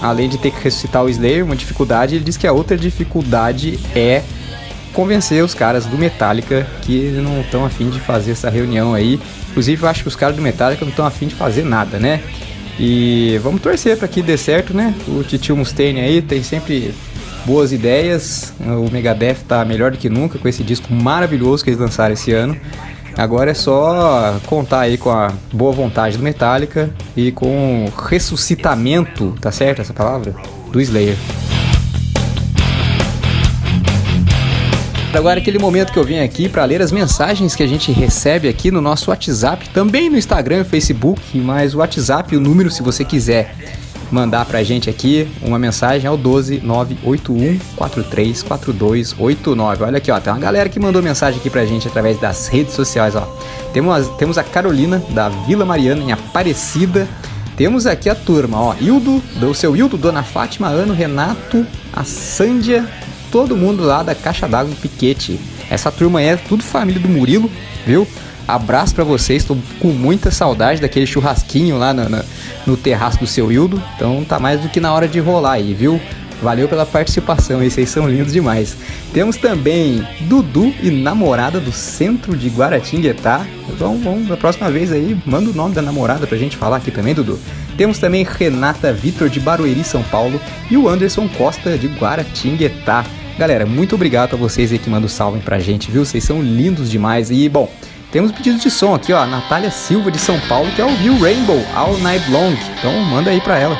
[0.00, 3.78] além de ter que ressuscitar o Slayer, uma dificuldade, ele diz que a outra dificuldade
[3.94, 4.22] é
[4.94, 9.20] convencer os caras do Metallica que não estão afim de fazer essa reunião aí.
[9.50, 12.22] Inclusive, eu acho que os caras do Metallica não estão afim de fazer nada, né?
[12.78, 14.94] E vamos torcer para que dê certo, né?
[15.06, 16.94] O Titio Mustaine aí tem sempre
[17.44, 18.52] boas ideias.
[18.60, 22.32] O Megadeth tá melhor do que nunca com esse disco maravilhoso que eles lançaram esse
[22.32, 22.56] ano.
[23.16, 29.34] Agora é só contar aí com a boa vontade do Metallica e com o ressuscitamento,
[29.40, 30.34] tá certo essa palavra?
[30.72, 31.16] Do Slayer.
[35.14, 38.48] Agora aquele momento que eu vim aqui para ler as mensagens que a gente recebe
[38.48, 42.82] aqui no nosso WhatsApp, também no Instagram e Facebook, mas o WhatsApp, o número se
[42.82, 43.54] você quiser
[44.10, 49.84] mandar pra gente aqui uma mensagem ao 12 981 434289.
[49.84, 52.74] Olha aqui, ó, tem uma galera que mandou mensagem aqui pra gente através das redes
[52.74, 53.22] sociais, ó.
[53.72, 57.08] Temos, temos a Carolina da Vila Mariana em Aparecida.
[57.56, 62.84] Temos aqui a turma, ó, Hildo, do seu Hildo, Dona Fátima, Ano, Renato, a Sândia,
[63.30, 65.38] todo mundo lá da Caixa d'Água do Piquete.
[65.70, 67.48] Essa turma é tudo família do Murilo,
[67.86, 68.06] viu?
[68.46, 72.24] Abraço para vocês, tô com muita saudade daquele churrasquinho lá no, no,
[72.66, 73.82] no terraço do seu Hildo.
[73.96, 76.00] Então tá mais do que na hora de rolar aí, viu?
[76.42, 78.76] Valeu pela participação vocês são lindos demais.
[79.14, 83.46] Temos também Dudu e namorada do centro de Guaratinguetá.
[83.70, 86.90] Então vamos, da próxima vez aí, manda o nome da namorada pra gente falar aqui
[86.90, 87.38] também, Dudu.
[87.78, 90.38] Temos também Renata Vitor de Barueri, São Paulo
[90.70, 93.06] e o Anderson Costa de Guaratinguetá.
[93.38, 96.04] Galera, muito obrigado a vocês aí que mandam salve pra gente, viu?
[96.04, 97.30] Vocês são lindos demais.
[97.30, 97.68] E, bom,
[98.14, 99.26] temos pedidos de som aqui, ó.
[99.26, 102.54] Natália Silva de São Paulo quer ouvir o Rainbow All Night Long.
[102.78, 103.76] Então manda aí pra ela.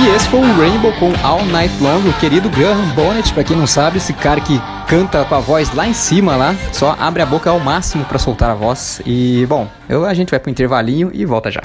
[0.00, 3.56] E esse foi o Rainbow com All Night Long, o querido Graham Bonnet, pra quem
[3.56, 7.20] não sabe, esse cara que canta com a voz lá em cima lá, só abre
[7.20, 9.02] a boca ao máximo pra soltar a voz.
[9.04, 11.60] E bom, eu, a gente vai pro intervalinho e volta já.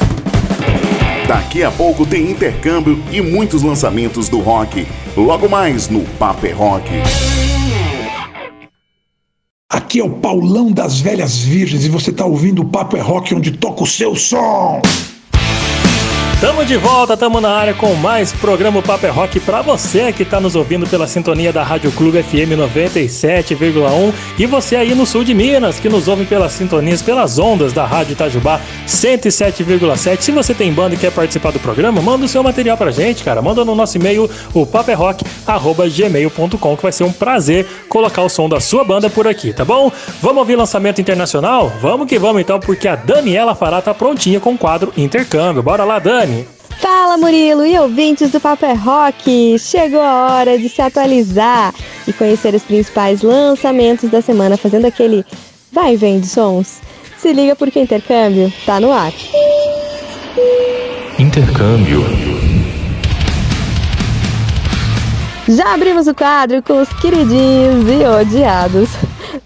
[1.27, 4.87] Daqui a pouco tem intercâmbio e muitos lançamentos do rock.
[5.15, 6.89] Logo mais no Paper Rock.
[9.69, 13.35] Aqui é o Paulão das Velhas Virgens e você tá ouvindo o Papo é Rock
[13.35, 14.81] onde toca o seu som.
[16.43, 20.41] Tamo de volta, tamo na área com mais programa Paper Rock pra você que tá
[20.41, 25.33] nos ouvindo pela sintonia da Rádio Clube FM 97,1 e você aí no sul de
[25.33, 30.19] Minas que nos ouve pelas sintonias, pelas ondas da Rádio Itajubá 107,7.
[30.19, 33.23] Se você tem banda e quer participar do programa, manda o seu material pra gente,
[33.23, 33.41] cara.
[33.41, 38.59] Manda no nosso e-mail o paperrock@gmail.com que vai ser um prazer colocar o som da
[38.59, 39.89] sua banda por aqui, tá bom?
[40.21, 41.71] Vamos ouvir lançamento internacional?
[41.81, 45.63] Vamos que vamos então, porque a Daniela Fará tá prontinha com o quadro Intercâmbio.
[45.63, 46.32] Bora lá, Dani.
[46.79, 49.57] Fala Murilo e ouvintes do Papo é Rock!
[49.59, 51.73] Chegou a hora de se atualizar
[52.07, 55.25] e conhecer os principais lançamentos da semana, fazendo aquele
[55.71, 56.81] vai e vem de sons.
[57.17, 59.13] Se liga porque o intercâmbio tá no ar.
[61.17, 62.03] Intercâmbio.
[65.47, 68.89] Já abrimos o quadro com os queridinhos e odiados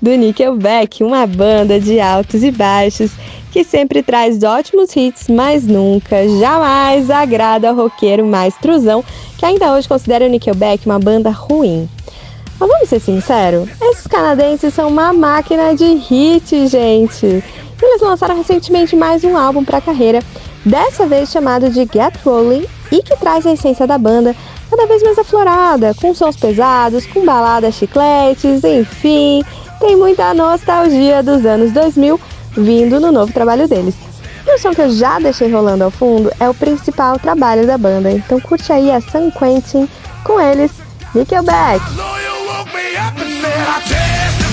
[0.02, 3.12] do Nickelback, uma banda de altos e baixos
[3.52, 9.04] que sempre traz ótimos hits, mas nunca, jamais agrada ao roqueiro mais truzão
[9.38, 11.90] que ainda hoje considera o Nickelback uma banda ruim.
[12.60, 17.44] Mas vamos ser sinceros, esses canadenses são uma máquina de hit, gente.
[17.82, 20.20] Eles lançaram recentemente mais um álbum para a carreira,
[20.66, 24.36] dessa vez chamado de Get Rolling, e que traz a essência da banda
[24.70, 29.44] cada vez mais aflorada, com sons pesados, com baladas chicletes, enfim,
[29.80, 32.20] tem muita nostalgia dos anos 2000
[32.58, 33.96] vindo no novo trabalho deles.
[34.46, 37.78] E o som que eu já deixei rolando ao fundo é o principal trabalho da
[37.78, 39.88] banda, então curte aí a San Quentin
[40.24, 40.72] com eles,
[41.14, 41.82] Nickelback.
[43.88, 44.47] Just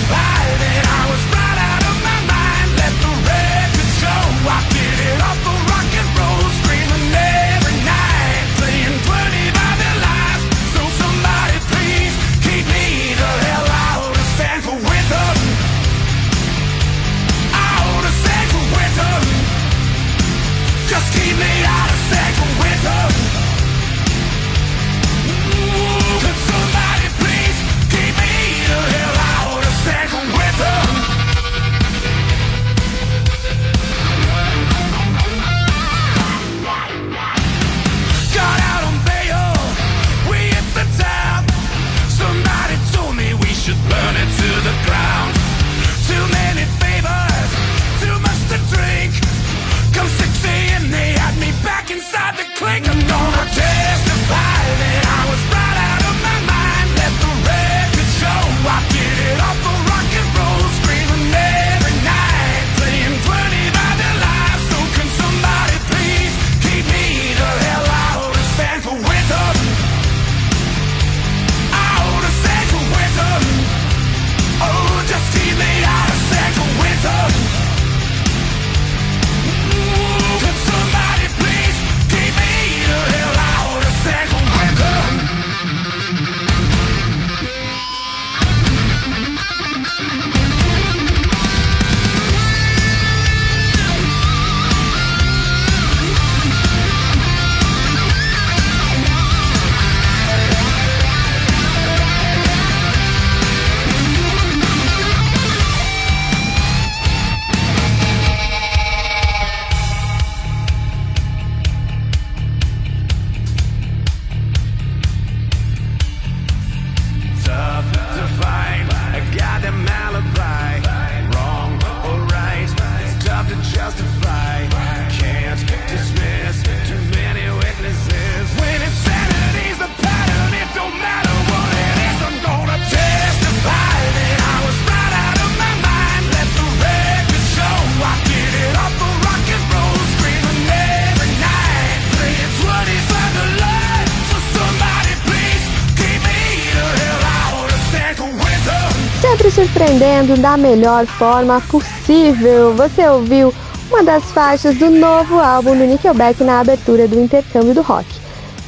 [150.33, 152.75] da melhor forma possível.
[152.75, 153.53] Você ouviu
[153.91, 158.07] uma das faixas do novo álbum do Nickelback na abertura do intercâmbio do rock.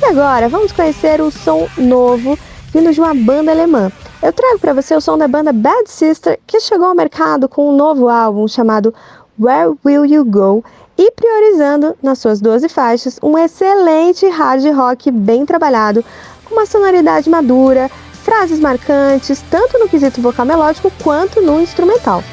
[0.00, 2.38] E agora vamos conhecer o som novo
[2.72, 3.90] vindo de uma banda alemã.
[4.22, 7.70] Eu trago para você o som da banda Bad Sister, que chegou ao mercado com
[7.70, 8.94] um novo álbum chamado
[9.40, 10.62] Where Will You Go
[10.98, 16.04] e priorizando nas suas 12 faixas um excelente hard rock bem trabalhado,
[16.44, 17.90] com uma sonoridade madura,
[18.26, 22.24] frases marcantes, tanto no quesito vocal melódico quanto no instrumental.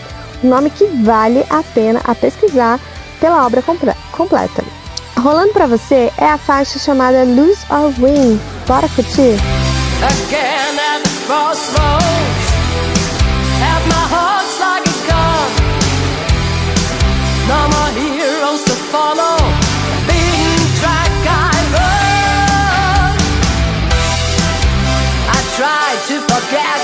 [0.43, 2.79] Um nome que vale a pena a pesquisar
[3.19, 4.63] pela obra comple completa.
[5.19, 8.39] Rolando para você é a faixa chamada Lose or Win.
[8.67, 9.37] Bora curtir?
[10.01, 12.49] Again at crossroads,
[13.61, 14.03] have my
[14.59, 15.49] like a gun.
[17.47, 19.62] No more heroes to follow.
[26.51, 26.82] Yeah.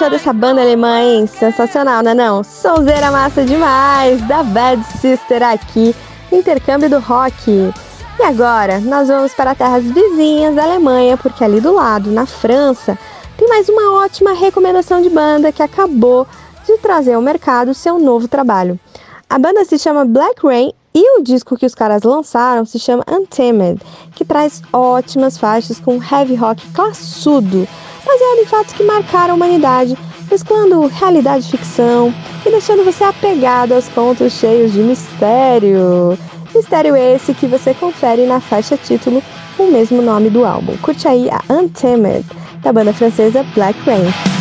[0.00, 1.26] Achou dessa banda alemã, hein?
[1.26, 2.42] Sensacional, né não?
[2.42, 5.94] Sonzeira massa demais, da Bad Sister aqui,
[6.32, 7.70] intercâmbio do rock.
[8.18, 12.98] E agora, nós vamos para terras vizinhas da Alemanha, porque ali do lado, na França,
[13.36, 16.26] tem mais uma ótima recomendação de banda que acabou
[16.66, 18.80] de trazer ao mercado seu novo trabalho.
[19.28, 23.04] A banda se chama Black Rain e o disco que os caras lançaram se chama
[23.06, 23.82] Untamed,
[24.14, 27.68] que traz ótimas faixas com heavy rock classudo,
[28.10, 29.96] baseado em fatos que marcaram a humanidade,
[30.30, 32.12] mesclando realidade e ficção
[32.44, 36.18] e deixando você apegado aos contos cheios de mistério.
[36.54, 39.22] Mistério esse que você confere na faixa título
[39.58, 40.76] o mesmo nome do álbum.
[40.78, 42.24] Curte aí a Untamed,
[42.62, 44.39] da banda francesa Black Rain.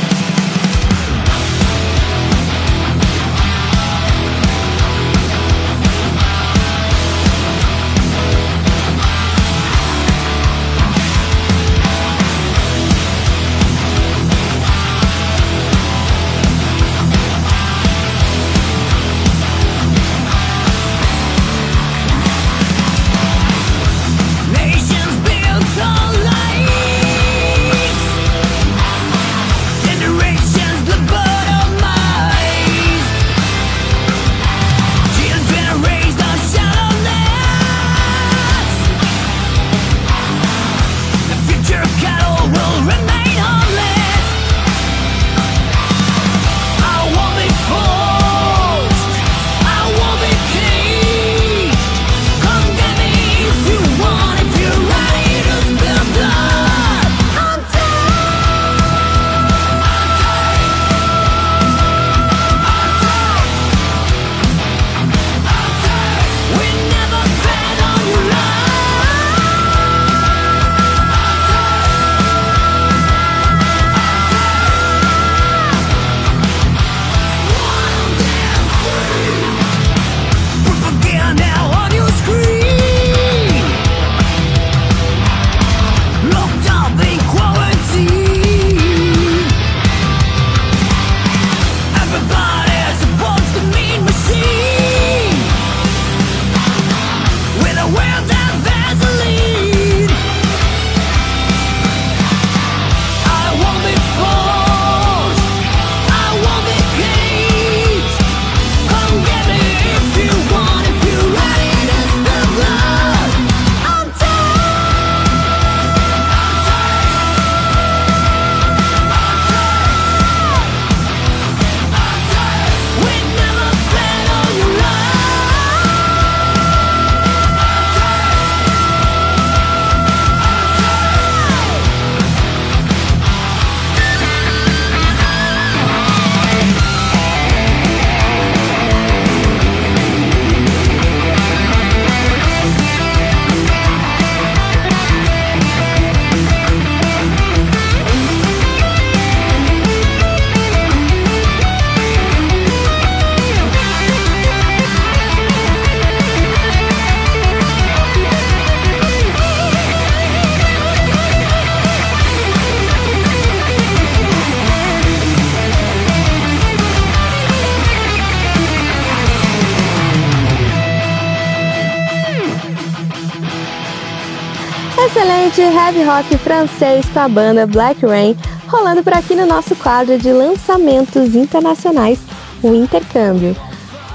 [176.00, 178.36] Heavy rock francês com a banda Black Rain,
[178.68, 182.20] rolando por aqui no nosso quadro de lançamentos internacionais,
[182.64, 183.56] o Intercâmbio.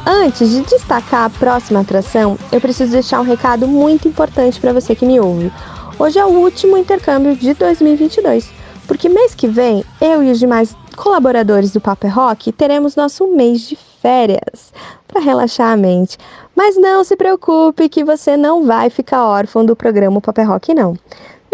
[0.07, 4.95] Antes de destacar a próxima atração, eu preciso deixar um recado muito importante para você
[4.95, 5.53] que me ouve.
[5.99, 8.51] Hoje é o último intercâmbio de 2022,
[8.87, 13.61] porque mês que vem eu e os demais colaboradores do Paper Rock teremos nosso mês
[13.61, 14.72] de férias
[15.07, 16.16] para relaxar a mente.
[16.57, 20.97] Mas não se preocupe que você não vai ficar órfão do programa Paper Rock não.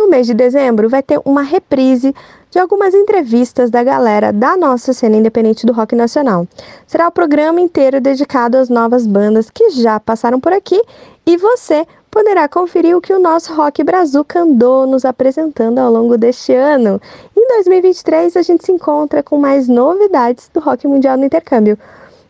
[0.00, 2.14] No mês de dezembro vai ter uma reprise
[2.50, 6.48] de algumas entrevistas da galera da nossa cena independente do rock nacional.
[6.86, 10.82] Será o programa inteiro dedicado às novas bandas que já passaram por aqui
[11.26, 16.16] e você poderá conferir o que o nosso Rock Brazuca andou nos apresentando ao longo
[16.16, 16.98] deste ano.
[17.36, 21.78] Em 2023 a gente se encontra com mais novidades do rock mundial no intercâmbio.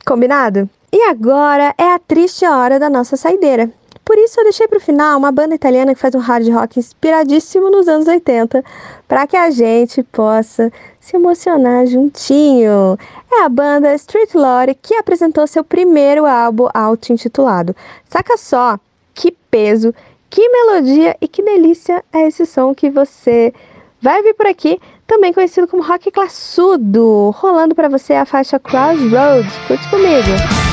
[0.05, 0.69] Combinado?
[0.93, 3.71] E agora é a triste hora da nossa saideira.
[4.11, 6.81] Por isso eu deixei para o final uma banda italiana que faz um hard rock
[6.81, 8.65] inspiradíssimo nos anos 80,
[9.07, 12.99] para que a gente possa se emocionar juntinho.
[13.33, 17.77] É a banda Street Lore que apresentou seu primeiro álbum auto-intitulado.
[18.09, 18.81] Saca só
[19.15, 19.95] que peso,
[20.29, 23.55] que melodia e que delícia é esse som que você
[24.03, 29.55] vai vir por aqui, também conhecido como rock classudo, rolando para você a faixa Crossroads.
[29.69, 30.70] Curte comigo.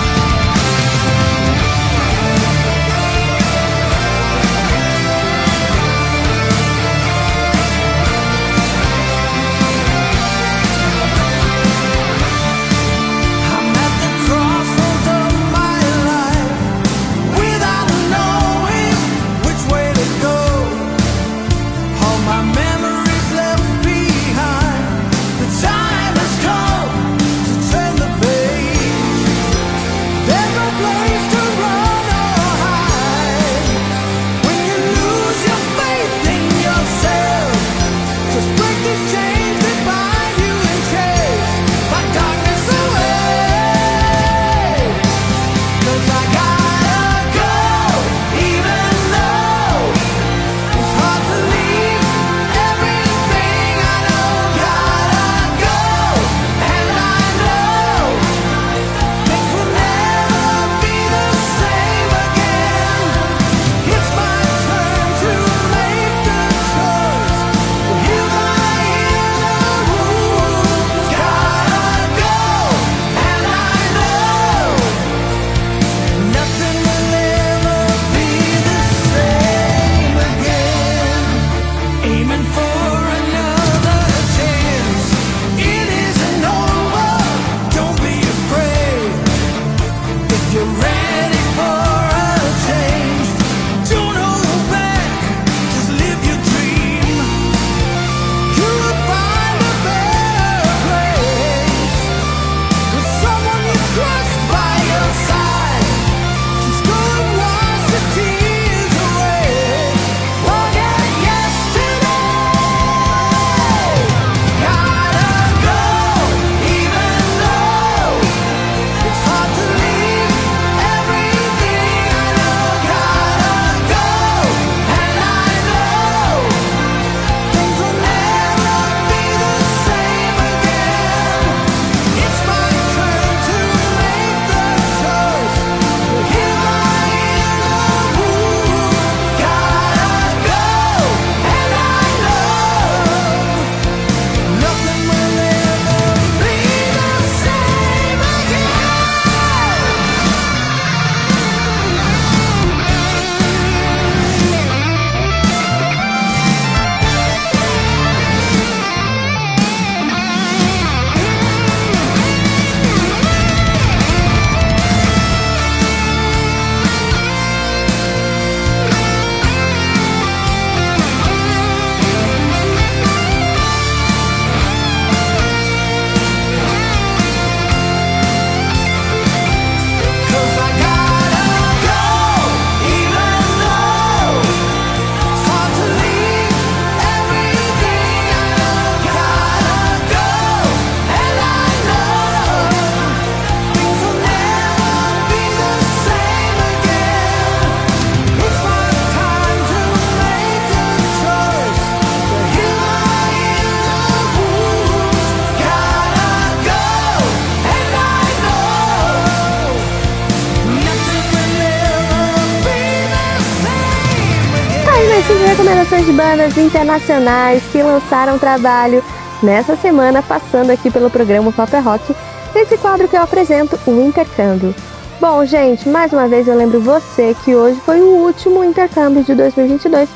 [215.68, 219.04] Recomendações de bandas internacionais que lançaram trabalho
[219.44, 222.16] nessa semana, passando aqui pelo programa Papo é Rock,
[222.56, 224.74] nesse quadro que eu apresento, o Intercâmbio.
[225.20, 229.36] Bom, gente, mais uma vez eu lembro você que hoje foi o último intercâmbio de
[229.36, 230.08] 2022,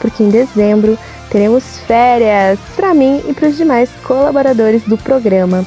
[0.00, 0.96] porque em dezembro
[1.30, 5.66] teremos férias para mim e para os demais colaboradores do programa.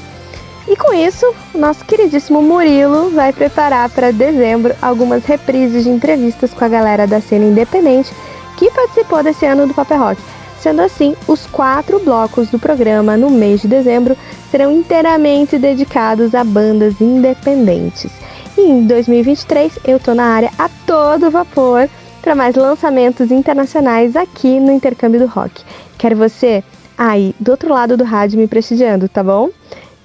[0.65, 6.63] E com isso, nosso queridíssimo Murilo vai preparar para dezembro algumas reprises de entrevistas com
[6.63, 8.13] a galera da cena independente
[8.57, 10.21] que participou desse ano do Paper Rock.
[10.59, 14.17] Sendo assim, os quatro blocos do programa no mês de dezembro
[14.49, 18.11] serão inteiramente dedicados a bandas independentes.
[18.57, 21.89] E em 2023 eu tô na área a todo vapor
[22.21, 25.63] para mais lançamentos internacionais aqui no Intercâmbio do Rock.
[25.97, 26.63] Quero você
[26.97, 29.49] aí do outro lado do rádio me prestigiando, tá bom?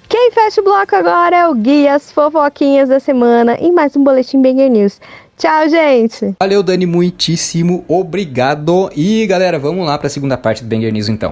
[0.07, 4.03] Quem fecha o bloco agora é o Guia, as fofoquinhas da semana e mais um
[4.03, 4.99] Boletim Banger News.
[5.41, 6.35] Tchau, gente!
[6.39, 8.91] Valeu, Dani, muitíssimo obrigado.
[8.95, 11.31] E galera, vamos lá para a segunda parte do Banger News então.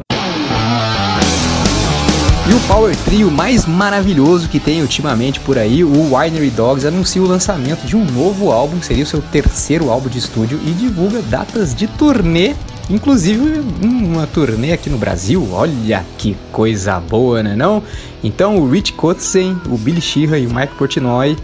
[2.50, 7.22] E o Power Trio mais maravilhoso que tem ultimamente por aí, o Winery Dogs, anuncia
[7.22, 10.72] o lançamento de um novo álbum, que seria o seu terceiro álbum de estúdio, e
[10.72, 12.56] divulga datas de turnê,
[12.90, 15.48] inclusive uma turnê aqui no Brasil.
[15.52, 17.84] Olha que coisa boa, né não?
[18.24, 21.38] Então o Rich Kotzen, o Billy Sheehan e o Mike Portnoy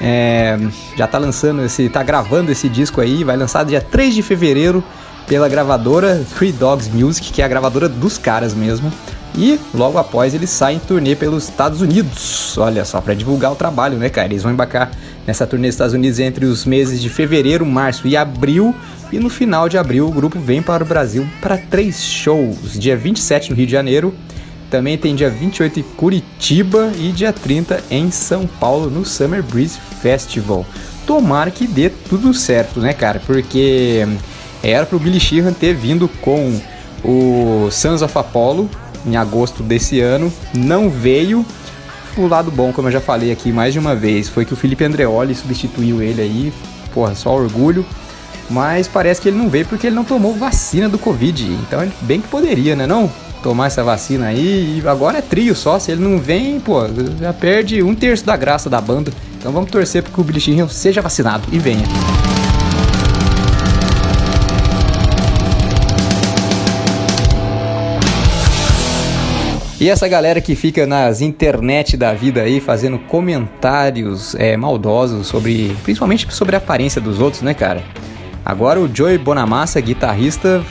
[0.00, 0.58] é,
[0.96, 4.82] já tá lançando esse, tá gravando esse disco aí, vai lançar dia 3 de fevereiro
[5.26, 8.92] pela gravadora Three Dogs Music, que é a gravadora dos caras mesmo.
[9.36, 12.56] E logo após eles saem em turnê pelos Estados Unidos.
[12.58, 14.28] Olha só, para divulgar o trabalho, né, cara?
[14.28, 14.90] Eles vão embarcar
[15.26, 18.74] nessa turnê dos Estados Unidos entre os meses de fevereiro, março e abril.
[19.10, 22.78] E no final de abril o grupo vem para o Brasil para três shows.
[22.78, 24.14] Dia 27 no Rio de Janeiro,
[24.72, 29.78] também tem dia 28 em Curitiba e dia 30 em São Paulo no Summer Breeze
[30.00, 30.64] Festival.
[31.06, 33.20] Tomara que dê tudo certo, né, cara?
[33.20, 34.08] Porque
[34.62, 36.58] era pro Billy Sheehan ter vindo com
[37.04, 38.70] o Sons of Apollo
[39.06, 41.44] em agosto desse ano, não veio.
[42.16, 44.56] O lado bom, como eu já falei aqui mais de uma vez, foi que o
[44.56, 46.52] Felipe Andreoli substituiu ele aí,
[46.94, 47.84] porra, só orgulho.
[48.48, 51.44] Mas parece que ele não veio porque ele não tomou vacina do Covid.
[51.44, 53.10] Então bem que poderia, né não?
[53.42, 54.80] Tomar essa vacina aí.
[54.82, 55.78] E agora é trio só.
[55.78, 56.80] Se ele não vem, pô,
[57.20, 59.12] já perde um terço da graça da banda.
[59.38, 60.40] Então vamos torcer para que o Billy
[60.70, 61.84] seja vacinado e venha.
[69.82, 75.76] E essa galera que fica nas internet da vida aí fazendo comentários é, maldosos sobre,
[75.82, 77.82] principalmente sobre a aparência dos outros, né, cara?
[78.44, 80.64] Agora o Joey Bonamassa, guitarrista,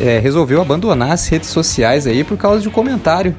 [0.00, 3.34] é, resolveu abandonar as redes sociais aí por causa de um comentário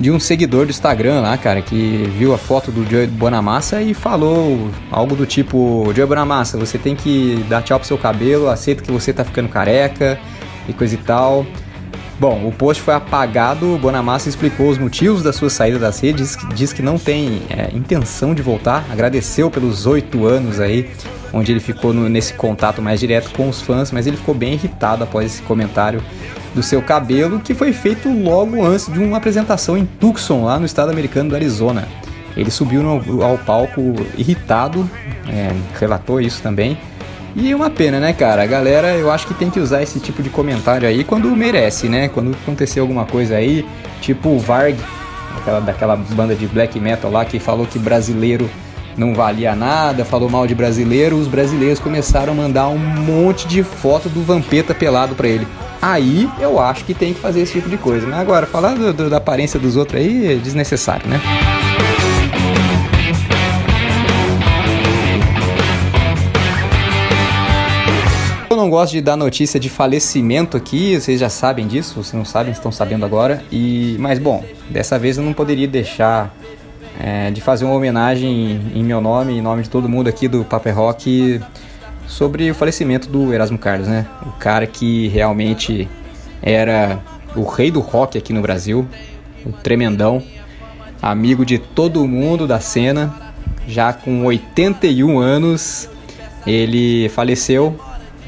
[0.00, 3.92] de um seguidor do Instagram lá, cara, que viu a foto do Joey Bonamassa e
[3.92, 8.82] falou algo do tipo: Joey Bonamassa, você tem que dar tchau pro seu cabelo, aceita
[8.82, 10.18] que você tá ficando careca
[10.66, 11.44] e coisa e tal.
[12.18, 16.70] Bom, o post foi apagado, Bonamassa explicou os motivos da sua saída das redes, diz
[16.70, 20.90] que não tem é, intenção de voltar, agradeceu pelos oito anos aí,
[21.32, 24.54] onde ele ficou no, nesse contato mais direto com os fãs, mas ele ficou bem
[24.54, 26.02] irritado após esse comentário
[26.54, 30.66] do seu cabelo, que foi feito logo antes de uma apresentação em Tucson, lá no
[30.66, 31.86] estado americano do Arizona.
[32.36, 34.88] Ele subiu no, ao palco irritado,
[35.28, 36.78] é, relatou isso também,
[37.34, 38.42] e uma pena, né, cara?
[38.42, 41.88] A galera, eu acho que tem que usar esse tipo de comentário aí quando merece,
[41.88, 42.08] né?
[42.08, 43.64] Quando acontecer alguma coisa aí,
[44.00, 44.76] tipo o Varg,
[45.36, 48.50] daquela, daquela banda de black metal lá que falou que brasileiro
[49.00, 53.62] não valia nada, falou mal de brasileiro, os brasileiros começaram a mandar um monte de
[53.62, 55.48] foto do Vampeta pelado pra ele.
[55.80, 58.06] Aí eu acho que tem que fazer esse tipo de coisa.
[58.06, 61.18] Mas agora, falar do, do, da aparência dos outros aí é desnecessário, né?
[68.50, 72.26] Eu não gosto de dar notícia de falecimento aqui, vocês já sabem disso, se não
[72.26, 73.42] sabem, estão sabendo agora.
[73.50, 76.34] E, mas bom, dessa vez eu não poderia deixar
[77.02, 80.44] é, de fazer uma homenagem em meu nome, em nome de todo mundo aqui do
[80.44, 81.40] Paper Rock,
[82.06, 84.06] sobre o falecimento do Erasmo Carlos, né?
[84.26, 85.88] O cara que realmente
[86.42, 87.00] era
[87.34, 88.86] o rei do rock aqui no Brasil,
[89.46, 90.22] o tremendão,
[91.00, 93.14] amigo de todo mundo da cena,
[93.66, 95.88] já com 81 anos,
[96.46, 97.78] ele faleceu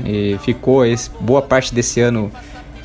[0.05, 2.31] e ficou esse, boa parte desse ano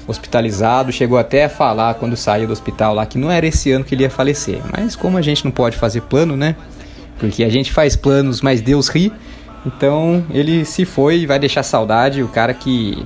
[0.07, 3.83] hospitalizado, chegou até a falar quando saiu do hospital lá que não era esse ano
[3.83, 4.59] que ele ia falecer.
[4.71, 6.55] Mas como a gente não pode fazer plano, né?
[7.19, 9.11] Porque a gente faz planos, mas Deus ri.
[9.65, 12.23] Então ele se foi e vai deixar saudade.
[12.23, 13.05] O cara que,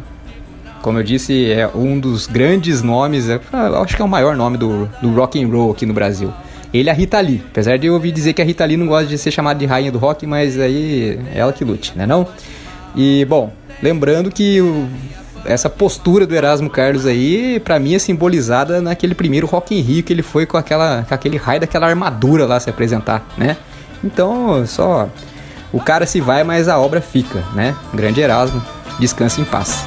[0.82, 3.40] como eu disse, é um dos grandes nomes, é,
[3.82, 6.32] acho que é o maior nome do, do rock and roll aqui no Brasil.
[6.74, 7.44] Ele é a Rita Lee.
[7.52, 9.66] Apesar de eu ouvir dizer que a Rita Lee não gosta de ser chamada de
[9.66, 12.28] rainha do rock, mas aí é ela que lute, né não?
[12.96, 13.52] E bom,
[13.82, 14.88] lembrando que o,
[15.46, 20.04] essa postura do Erasmo Carlos aí, pra mim é simbolizada naquele primeiro Rock in Rio
[20.04, 23.58] que ele foi com aquela com aquele raio daquela armadura lá se apresentar, né?
[24.04, 25.10] Então, só
[25.72, 27.76] o cara se vai, mas a obra fica, né?
[27.94, 28.62] Grande Erasmo,
[29.00, 29.86] descanse em paz.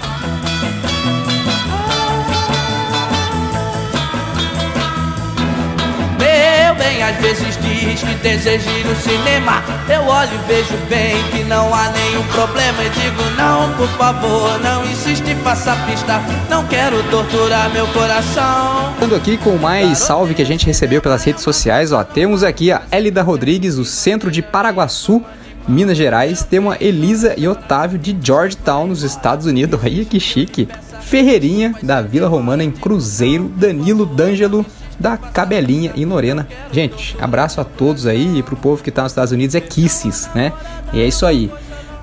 [7.25, 9.63] Vezes diz que deseja ir no cinema.
[9.89, 12.85] Eu olho e vejo bem que não há nenhum problema.
[12.85, 16.21] E digo, não, por favor, não insiste, faça pista.
[16.51, 18.95] Não quero torturar meu coração.
[19.03, 22.05] Ando aqui com mais salve que a gente recebeu pelas redes sociais, ó.
[22.05, 25.23] Temos aqui a Elida Rodrigues, do centro de Paraguaçu,
[25.67, 26.43] Minas Gerais.
[26.43, 29.81] Temos a Elisa e Otávio de Georgetown, nos Estados Unidos.
[29.83, 30.69] Aí que chique.
[31.01, 33.51] Ferreirinha, da Vila Romana, em Cruzeiro.
[33.57, 34.65] Danilo D'Angelo,
[34.99, 36.47] da Cabelinha, em Lorena.
[36.73, 40.29] Gente, abraço a todos aí e pro povo que tá nos Estados Unidos é Kisses,
[40.35, 40.53] né?
[40.93, 41.51] E é isso aí.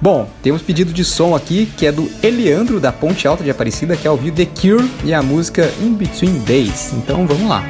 [0.01, 3.95] Bom, temos pedido de som aqui que é do Eliandro da Ponte Alta de Aparecida,
[3.95, 6.91] que é ouvir The Cure e a música In Between Days.
[6.93, 7.63] Então vamos lá.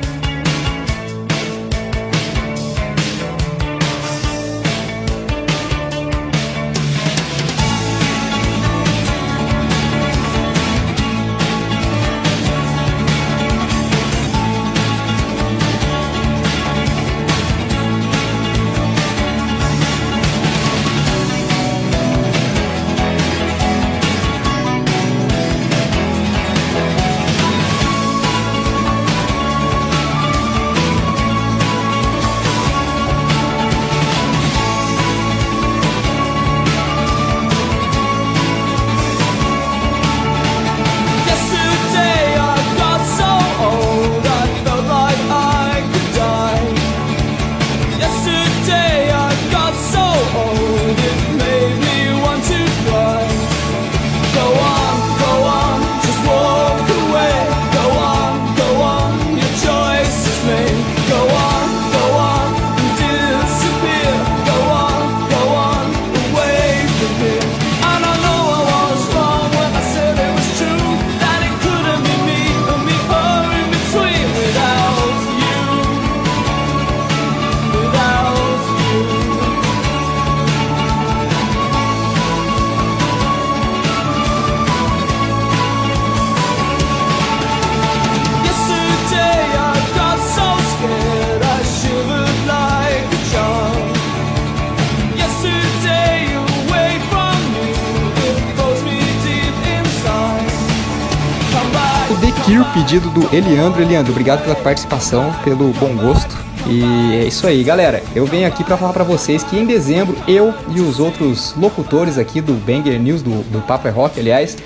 [103.11, 103.81] Do Eliandro.
[103.81, 106.35] Eliandro, obrigado pela participação, pelo bom gosto.
[106.67, 108.03] E é isso aí, galera.
[108.15, 112.17] Eu venho aqui pra falar pra vocês que em dezembro eu e os outros locutores
[112.17, 114.57] aqui do Banger News, do, do Papo é Rock, aliás,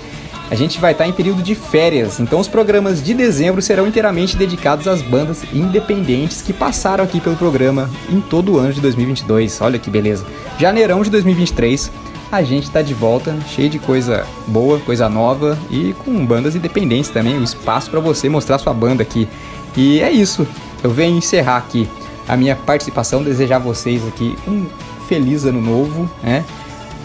[0.50, 2.20] a gente vai estar em período de férias.
[2.20, 7.36] Então os programas de dezembro serão inteiramente dedicados às bandas independentes que passaram aqui pelo
[7.36, 9.60] programa em todo o ano de 2022.
[9.60, 10.24] Olha que beleza.
[10.58, 11.90] Janeirão de 2023
[12.30, 17.10] a gente tá de volta, cheio de coisa boa, coisa nova e com bandas independentes
[17.10, 19.28] também, um espaço para você mostrar sua banda aqui.
[19.76, 20.46] E é isso.
[20.82, 21.88] Eu venho encerrar aqui
[22.28, 24.66] a minha participação, desejar a vocês aqui um
[25.06, 26.44] feliz ano novo, né?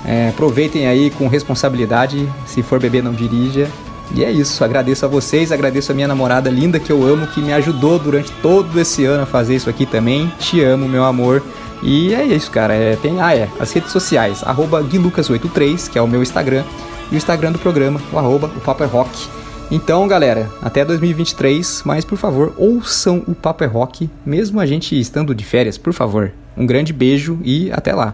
[0.03, 3.67] É, aproveitem aí com responsabilidade, se for beber não dirija.
[4.13, 7.41] E é isso, agradeço a vocês, agradeço a minha namorada linda que eu amo, que
[7.41, 10.31] me ajudou durante todo esse ano a fazer isso aqui também.
[10.37, 11.41] Te amo, meu amor.
[11.81, 12.73] E é isso, cara.
[12.73, 16.63] É, tem, ah, é, as redes sociais, arroba guilucas83, que é o meu Instagram,
[17.11, 19.27] e o Instagram do programa, o arroba o Papo é Rock.
[19.69, 24.99] Então, galera, até 2023, mas por favor, ouçam o Papo é Rock, mesmo a gente
[24.99, 26.33] estando de férias, por favor.
[26.57, 28.13] Um grande beijo e até lá.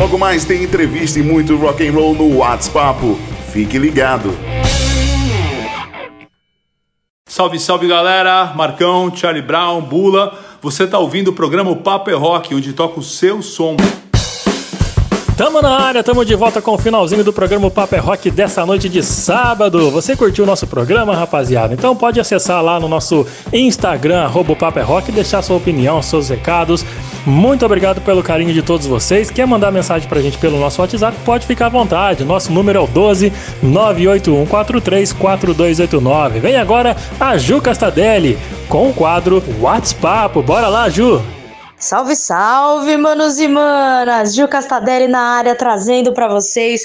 [0.00, 3.00] Logo mais tem entrevista e muito rock and roll no WhatsApp.
[3.52, 4.36] Fique ligado.
[7.28, 8.52] Salve, salve galera!
[8.54, 10.45] Marcão, Charlie Brown, Bula.
[10.66, 13.76] Você tá ouvindo o programa O Papo é Rock, onde toca o seu som.
[15.36, 18.66] Tamo na área, tamo de volta com o finalzinho do programa Papo é Rock dessa
[18.66, 19.92] noite de sábado.
[19.92, 21.72] Você curtiu o nosso programa, rapaziada?
[21.72, 26.30] Então pode acessar lá no nosso Instagram, arroba Papo é Rock, deixar sua opinião, seus
[26.30, 26.84] recados.
[27.26, 29.30] Muito obrigado pelo carinho de todos vocês.
[29.30, 31.18] Quer mandar mensagem pra gente pelo nosso WhatsApp?
[31.24, 32.24] Pode ficar à vontade.
[32.24, 33.32] Nosso número é o 12
[33.62, 36.38] 98143 4289.
[36.38, 38.38] Vem agora a Ju Castadelli
[38.68, 40.40] com o quadro WhatsApp.
[40.40, 41.35] Bora lá, Ju!
[41.86, 44.34] Salve, salve, manos e manas!
[44.34, 46.84] Gil Castadelli na área trazendo para vocês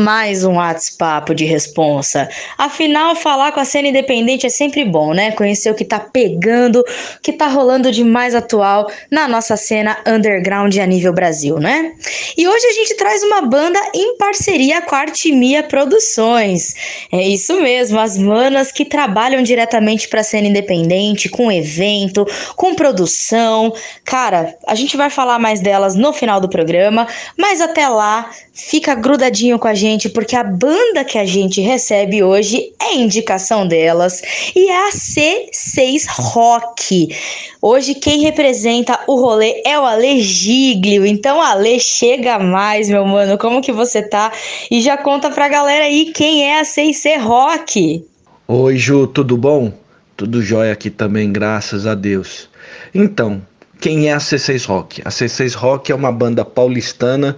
[0.00, 2.26] mais um WhatsApp de responsa.
[2.56, 5.32] Afinal, falar com a cena independente é sempre bom, né?
[5.32, 6.84] Conhecer o que tá pegando, o
[7.22, 11.92] que tá rolando de mais atual na nossa cena underground a nível Brasil, né?
[12.34, 16.74] E hoje a gente traz uma banda em parceria com a Artimia Produções.
[17.12, 22.26] É isso mesmo, as manas que trabalham diretamente para a cena independente, com evento,
[22.56, 23.74] com produção.
[24.04, 27.06] Cara, a gente vai falar mais delas no final do programa,
[27.36, 32.22] mas até lá, fica grudadinho com a gente, porque a banda que a gente recebe
[32.22, 34.22] hoje é indicação delas
[34.54, 37.14] e é a C6 Rock.
[37.62, 41.06] Hoje quem representa o rolê é o Ale Giglio.
[41.06, 43.38] Então, Ale, chega mais, meu mano.
[43.38, 44.32] Como que você tá?
[44.70, 48.04] E já conta pra galera aí quem é a C6 Rock.
[48.46, 49.72] Oi, Ju, tudo bom?
[50.16, 52.48] Tudo jóia aqui também, graças a Deus.
[52.94, 53.40] Então,
[53.80, 55.02] quem é a C6 Rock?
[55.04, 57.36] A C6 Rock é uma banda paulistana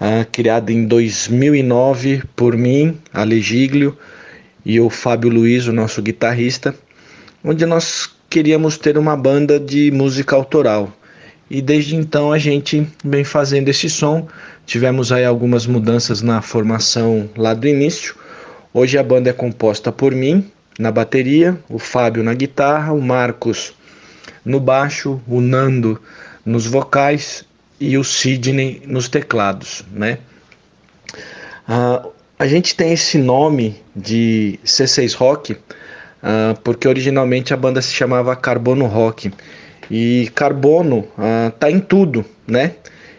[0.00, 3.96] ah, criada em 2009 por mim, Ale Giglio,
[4.64, 6.74] e o Fábio Luiz, o nosso guitarrista,
[7.44, 10.92] onde nós queríamos ter uma banda de música autoral.
[11.48, 14.26] E desde então a gente vem fazendo esse som.
[14.64, 18.16] Tivemos aí algumas mudanças na formação lá do início.
[18.74, 23.75] Hoje a banda é composta por mim na bateria, o Fábio na guitarra, o Marcos
[24.46, 26.00] no baixo, o Nando
[26.44, 27.44] nos vocais
[27.80, 30.18] e o Sidney nos teclados, né?
[31.68, 32.06] Ah,
[32.38, 35.56] a gente tem esse nome de C6 Rock
[36.22, 39.32] ah, porque originalmente a banda se chamava Carbono Rock
[39.90, 42.76] e carbono ah, tá em tudo, né?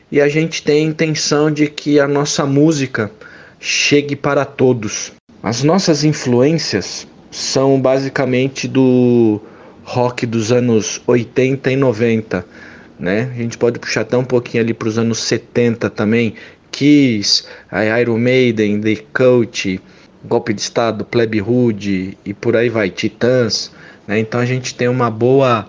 [0.10, 3.12] E a gente tem a intenção de que a nossa música
[3.60, 5.12] chegue para todos.
[5.44, 9.42] As nossas influências são basicamente do
[9.88, 12.46] rock dos anos 80 e 90,
[13.00, 13.32] né?
[13.34, 16.34] A gente pode puxar até um pouquinho ali para os anos 70 também,
[16.72, 17.46] Kiss,
[18.02, 19.80] Iron Maiden, The Cult,
[20.26, 23.72] Golpe de Estado, Plebe Hood e por aí vai, Titãs,
[24.06, 24.20] né?
[24.20, 25.66] Então a gente tem uma boa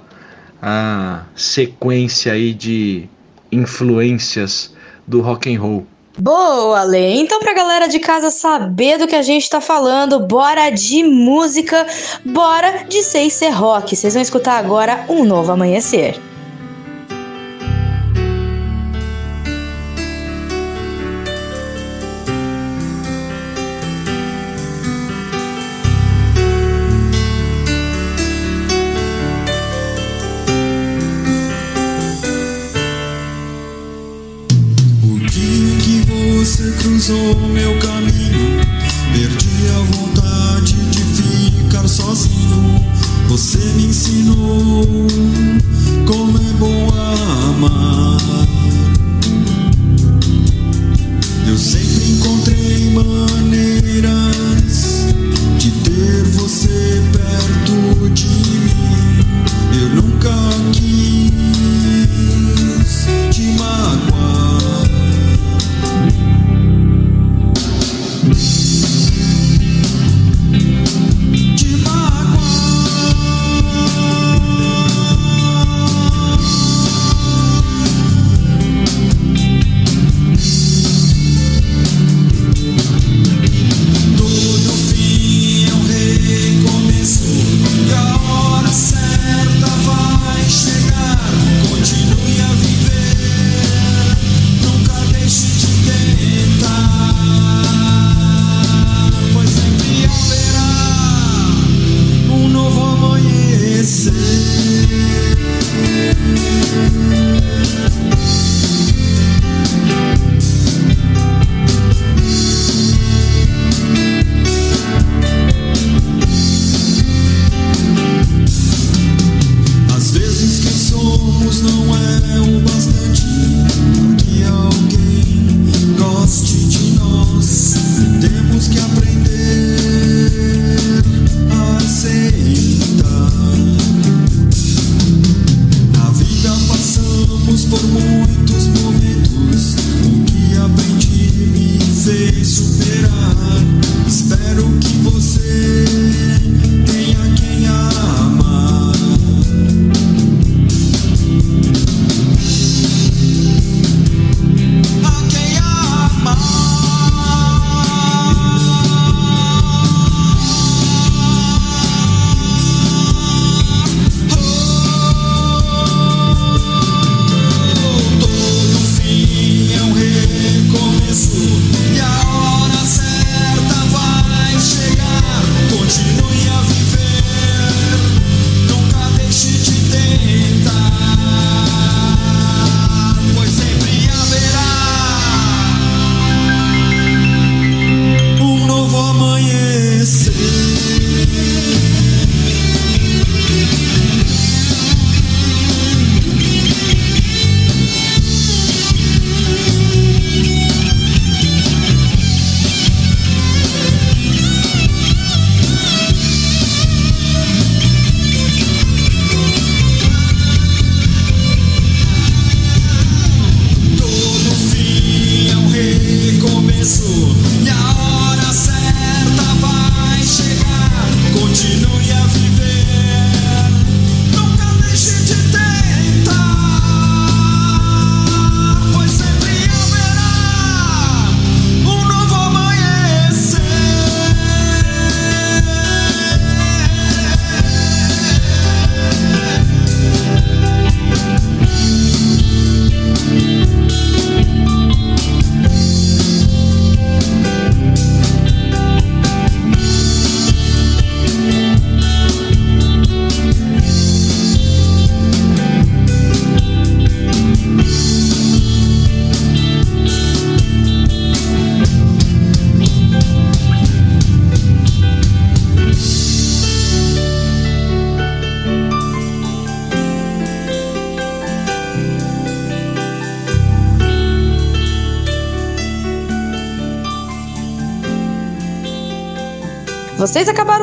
[0.60, 3.08] a sequência aí de
[3.52, 4.74] influências
[5.06, 5.86] do rock and roll.
[6.20, 7.14] Boa, Lê.
[7.14, 11.86] Então, pra galera de casa saber do que a gente tá falando, bora de música,
[12.24, 13.94] bora de Sei Ser Rock.
[13.94, 16.27] Vocês vão escutar agora Um Novo Amanhecer.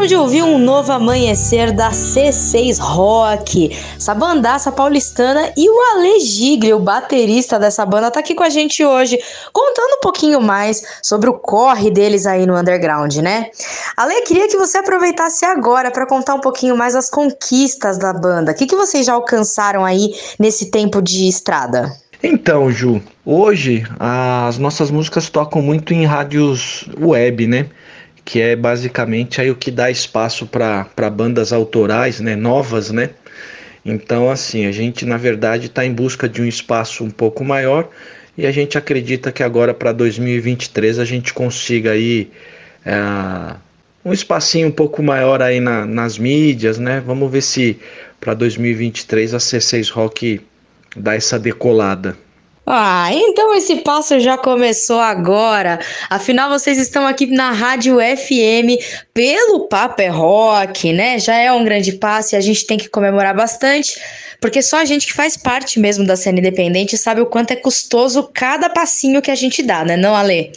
[0.05, 6.19] Acabaram de ouvir um novo amanhecer da C6 Rock, essa bandaça paulistana e o Ale
[6.19, 9.17] Giglio, o baterista dessa banda, tá aqui com a gente hoje,
[9.51, 13.49] contando um pouquinho mais sobre o corre deles aí no underground, né?
[13.97, 18.51] Ale, queria que você aproveitasse agora para contar um pouquinho mais as conquistas da banda.
[18.51, 21.91] O que, que vocês já alcançaram aí nesse tempo de estrada?
[22.21, 27.67] Então, Ju, hoje as nossas músicas tocam muito em rádios web, né?
[28.25, 32.35] Que é basicamente aí o que dá espaço para bandas autorais, né?
[32.35, 33.11] Novas, né?
[33.85, 37.87] Então, assim, a gente na verdade está em busca de um espaço um pouco maior
[38.35, 42.31] e a gente acredita que agora para 2023 a gente consiga aí
[42.83, 43.55] é,
[44.03, 47.01] um espacinho um pouco maior aí na, nas mídias, né?
[47.05, 47.79] Vamos ver se
[48.19, 50.41] para 2023 a C6 Rock
[50.95, 52.17] dá essa decolada.
[52.67, 55.79] Ah, então esse passo já começou agora.
[56.09, 58.81] Afinal, vocês estão aqui na Rádio FM
[59.13, 61.19] pelo Papo é Rock, né?
[61.19, 64.01] Já é um grande passo e a gente tem que comemorar bastante,
[64.41, 67.55] porque só a gente que faz parte mesmo da cena independente sabe o quanto é
[67.55, 70.51] custoso cada passinho que a gente dá, né, não, Ale?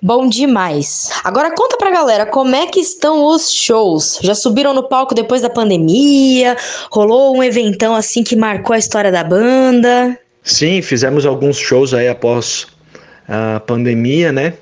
[0.00, 1.10] Bom demais.
[1.22, 4.18] Agora conta pra galera como é que estão os shows.
[4.22, 6.56] Já subiram no palco depois da pandemia?
[6.90, 10.18] Rolou um eventão assim que marcou a história da banda?
[10.42, 12.66] Sim, fizemos alguns shows aí após
[13.28, 14.54] a pandemia, né?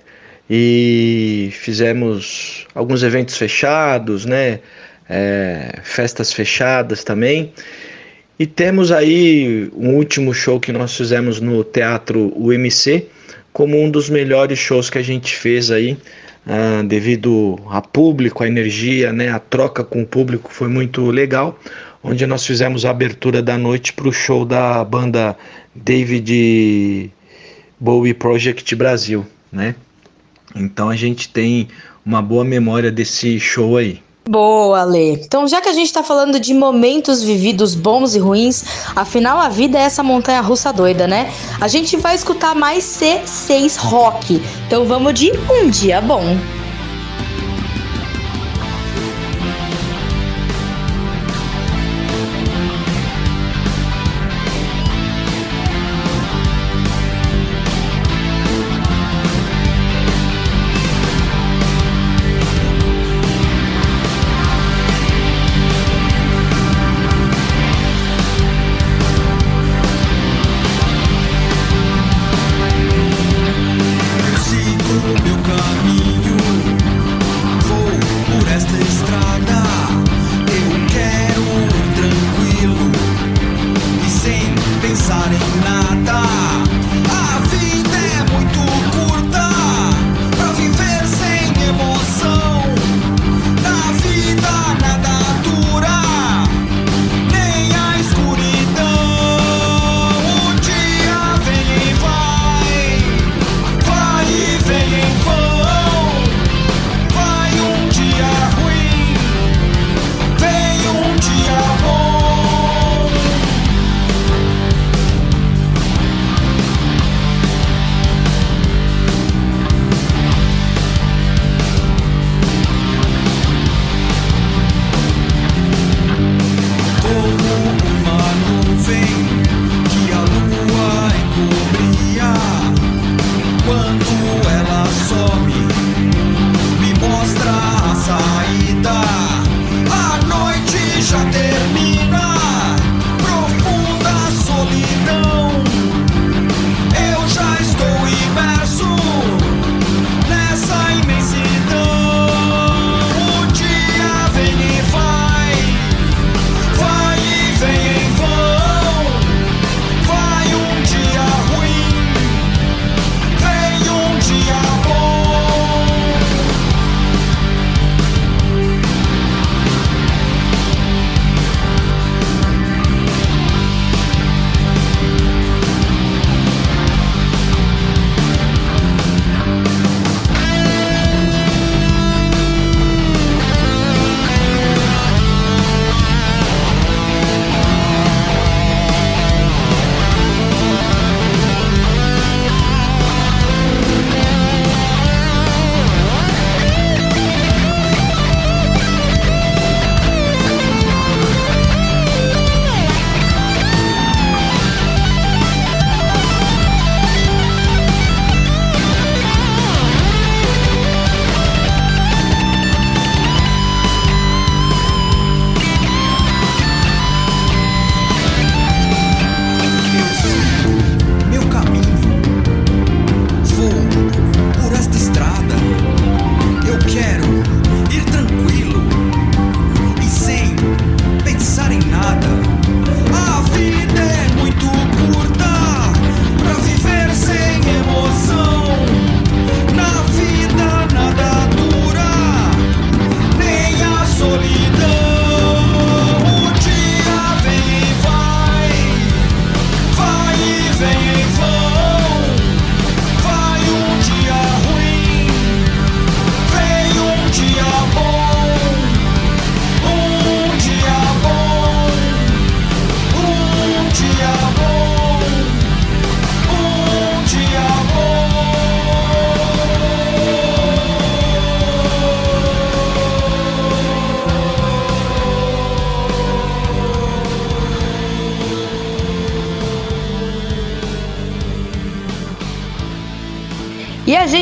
[0.50, 4.60] E fizemos alguns eventos fechados, né?
[5.08, 7.52] É, festas fechadas também.
[8.38, 13.06] E temos aí um último show que nós fizemos no Teatro UMC
[13.52, 15.96] como um dos melhores shows que a gente fez aí,
[16.46, 19.30] ah, devido a público, a energia, né?
[19.30, 21.58] A troca com o público foi muito legal
[22.02, 25.36] onde nós fizemos a abertura da noite para o show da banda
[25.74, 27.10] David
[27.78, 29.74] Bowie Project Brasil, né?
[30.54, 31.68] Então a gente tem
[32.04, 34.00] uma boa memória desse show aí.
[34.28, 35.12] Boa, Lê.
[35.12, 38.62] Então, já que a gente tá falando de momentos vividos bons e ruins,
[38.94, 41.32] afinal a vida é essa montanha russa doida, né?
[41.58, 44.42] A gente vai escutar mais C6 Rock.
[44.66, 46.36] Então vamos de Um Dia Bom.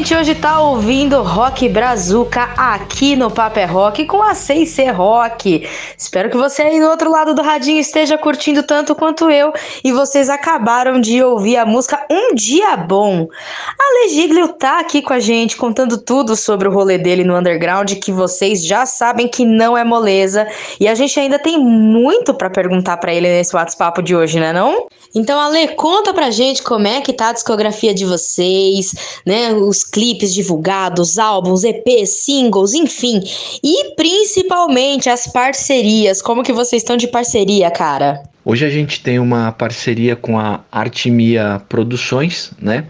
[0.06, 5.68] Gente hoje tá ouvindo Rock Brazuca aqui no Paper Rock com a 6C Rock.
[5.98, 9.52] Espero que você aí do outro lado do radinho esteja curtindo tanto quanto eu
[9.82, 13.26] e vocês acabaram de ouvir a música Um Dia Bom.
[13.66, 17.88] A Legiglio tá aqui com a gente contando tudo sobre o rolê dele no underground
[18.02, 20.44] que vocês já sabem que não é moleza
[20.80, 24.52] e a gente ainda tem muito para perguntar para ele nesse WhatsApp de hoje, né
[24.52, 24.88] não?
[25.14, 28.92] Então, Ale, conta pra gente como é que tá a discografia de vocês,
[29.24, 29.52] né?
[29.52, 33.22] Os clipes divulgados, álbuns, EPs, singles, enfim.
[33.62, 36.20] E principalmente as parcerias.
[36.20, 38.20] Como que vocês estão de parceria, cara?
[38.44, 42.86] Hoje a gente tem uma parceria com a Artimia Produções, né?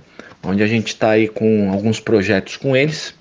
[0.47, 3.13] Onde a gente está aí com alguns projetos com eles.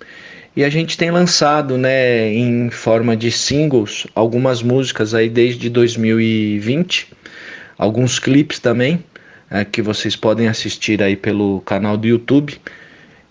[0.56, 7.11] E a gente tem lançado, né, em forma de singles, algumas músicas aí desde 2020,
[7.77, 9.03] alguns clipes também,
[9.49, 12.57] é, que vocês podem assistir aí pelo canal do YouTube.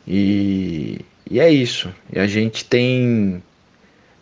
[0.06, 1.00] E,
[1.30, 1.88] e é isso.
[2.12, 3.42] E a gente tem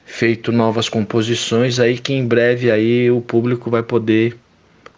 [0.05, 4.37] feito novas composições aí que em breve aí o público vai poder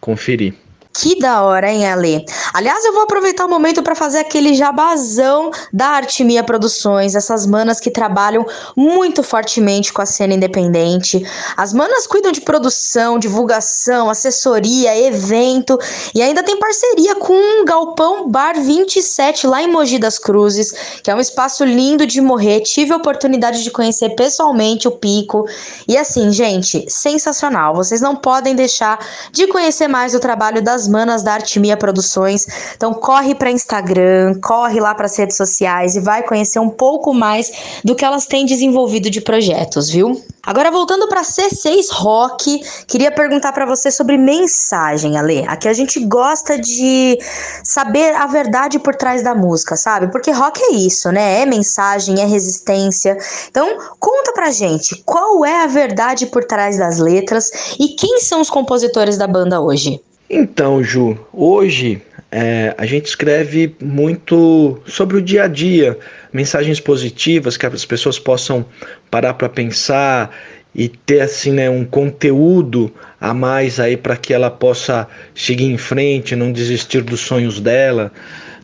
[0.00, 0.54] conferir.
[0.96, 2.24] Que da hora, hein, Ale?
[2.52, 7.80] Aliás, eu vou aproveitar o momento para fazer aquele jabazão da Artimia Produções, essas manas
[7.80, 8.46] que trabalham
[8.76, 11.20] muito fortemente com a cena independente.
[11.56, 15.76] As manas cuidam de produção, divulgação, assessoria, evento
[16.14, 20.72] e ainda tem parceria com o Galpão Bar 27 lá em Mogi das Cruzes,
[21.02, 22.60] que é um espaço lindo de morrer.
[22.60, 25.44] Tive a oportunidade de conhecer pessoalmente o Pico.
[25.88, 27.74] E assim, gente, sensacional.
[27.74, 32.46] Vocês não podem deixar de conhecer mais o trabalho das manas da Artimia Produções.
[32.76, 37.12] Então corre para Instagram, corre lá para as redes sociais e vai conhecer um pouco
[37.12, 40.20] mais do que elas têm desenvolvido de projetos, viu?
[40.46, 45.42] Agora voltando para C6 Rock, queria perguntar para você sobre mensagem, Ale.
[45.48, 47.18] Aqui a gente gosta de
[47.62, 50.12] saber a verdade por trás da música, sabe?
[50.12, 51.40] Porque rock é isso, né?
[51.40, 53.16] É mensagem, é resistência.
[53.48, 57.50] Então, conta pra gente, qual é a verdade por trás das letras
[57.80, 60.00] e quem são os compositores da banda hoje?
[60.28, 62.00] Então, Ju, hoje
[62.32, 65.98] é, a gente escreve muito sobre o dia a dia,
[66.32, 68.64] mensagens positivas que as pessoas possam
[69.10, 70.34] parar para pensar
[70.74, 75.78] e ter assim né, um conteúdo a mais aí para que ela possa seguir em
[75.78, 78.10] frente, não desistir dos sonhos dela,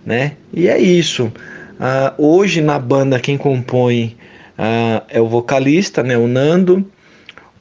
[0.04, 0.32] né?
[0.52, 1.30] E é isso.
[1.78, 4.16] Ah, hoje na banda quem compõe
[4.58, 6.84] ah, é o vocalista, né, o Nando,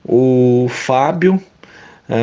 [0.04, 1.40] o Fábio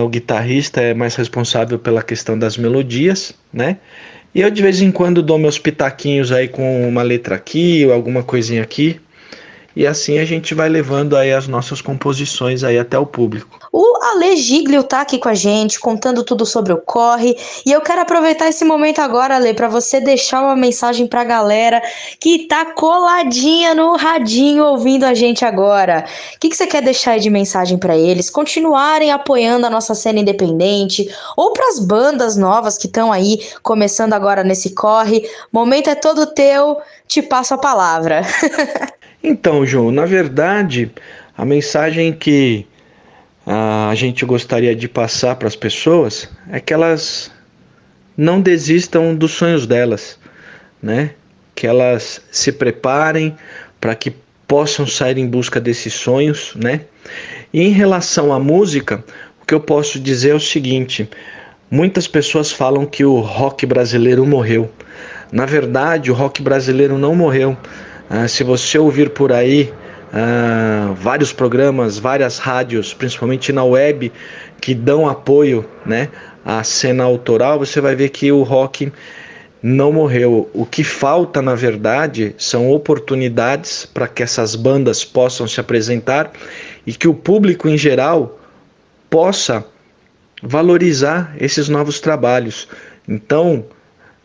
[0.03, 3.79] o guitarrista é mais responsável pela questão das melodias, né?
[4.35, 7.93] E eu de vez em quando dou meus pitaquinhos aí com uma letra aqui ou
[7.93, 9.01] alguma coisinha aqui.
[9.77, 13.61] E assim a gente vai levando aí as nossas composições aí até o público.
[13.71, 17.37] O Ale Giglio tá aqui com a gente, contando tudo sobre o corre.
[17.67, 21.83] E eu quero aproveitar esse momento agora, Ale, para você deixar uma mensagem pra galera
[22.19, 26.07] que tá coladinha no radinho ouvindo a gente agora.
[26.35, 28.31] O que, que você quer deixar aí de mensagem para eles?
[28.31, 34.43] Continuarem apoiando a nossa cena independente ou pras bandas novas que estão aí começando agora
[34.43, 35.29] nesse corre.
[35.53, 38.23] Momento é todo teu, te passo a palavra.
[39.29, 40.89] Então, João, na verdade,
[41.37, 42.65] a mensagem que
[43.45, 47.29] ah, a gente gostaria de passar para as pessoas é que elas
[48.17, 50.17] não desistam dos sonhos delas,
[50.81, 51.11] né?
[51.57, 53.37] Que elas se preparem
[53.81, 54.15] para que
[54.47, 56.83] possam sair em busca desses sonhos, né?
[57.53, 59.05] E em relação à música,
[59.43, 61.11] o que eu posso dizer é o seguinte:
[61.69, 64.71] muitas pessoas falam que o rock brasileiro morreu.
[65.33, 67.57] Na verdade, o rock brasileiro não morreu.
[68.09, 69.73] Ah, se você ouvir por aí
[70.13, 74.13] ah, vários programas, várias rádios, principalmente na web,
[74.61, 76.09] que dão apoio né,
[76.45, 78.93] à cena autoral, você vai ver que o rock
[79.61, 80.49] não morreu.
[80.55, 86.31] O que falta, na verdade, são oportunidades para que essas bandas possam se apresentar
[86.87, 88.39] e que o público em geral
[89.11, 89.65] possa
[90.41, 92.69] valorizar esses novos trabalhos.
[93.09, 93.65] Então,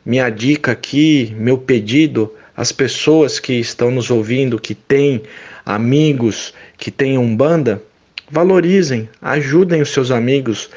[0.05, 5.23] minha dica aqui, meu pedido as pessoas que estão nos ouvindo, que têm
[5.65, 7.81] amigos, que têm Umbanda,
[8.29, 10.69] valorizem, ajudem os seus amigos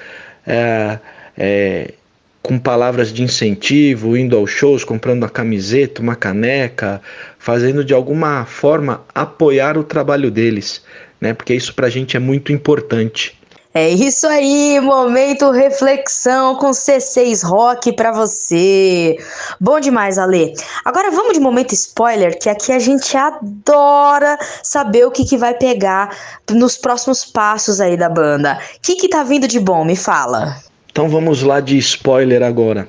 [0.46, 0.98] é,
[1.36, 1.92] é,
[2.40, 7.02] com palavras de incentivo, indo aos shows, comprando uma camiseta, uma caneca,
[7.38, 10.82] fazendo de alguma forma apoiar o trabalho deles,
[11.20, 11.34] né?
[11.34, 13.38] Porque isso para a gente é muito importante.
[13.76, 19.16] É isso aí, momento reflexão com C6 Rock pra você.
[19.60, 20.54] Bom demais, Ale.
[20.84, 25.54] Agora vamos de momento spoiler, que aqui a gente adora saber o que, que vai
[25.54, 26.16] pegar
[26.52, 28.60] nos próximos passos aí da banda.
[28.76, 29.84] O que, que tá vindo de bom?
[29.84, 30.56] Me fala.
[30.92, 32.88] Então vamos lá de spoiler agora.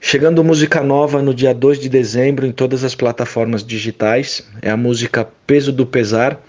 [0.00, 4.44] Chegando música nova no dia 2 de dezembro em todas as plataformas digitais.
[4.60, 6.40] É a música Peso do Pesar,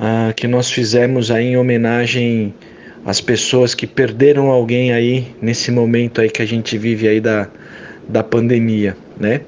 [0.00, 2.54] ah, que nós fizemos aí em homenagem
[3.04, 7.46] às pessoas que perderam alguém aí nesse momento aí que a gente vive aí da,
[8.08, 9.42] da pandemia, né?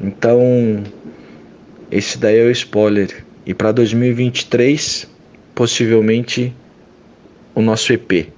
[0.00, 0.82] Então,
[1.92, 3.24] esse daí é o spoiler.
[3.46, 5.08] E para 2023,
[5.54, 6.52] possivelmente
[7.54, 8.28] o nosso EP.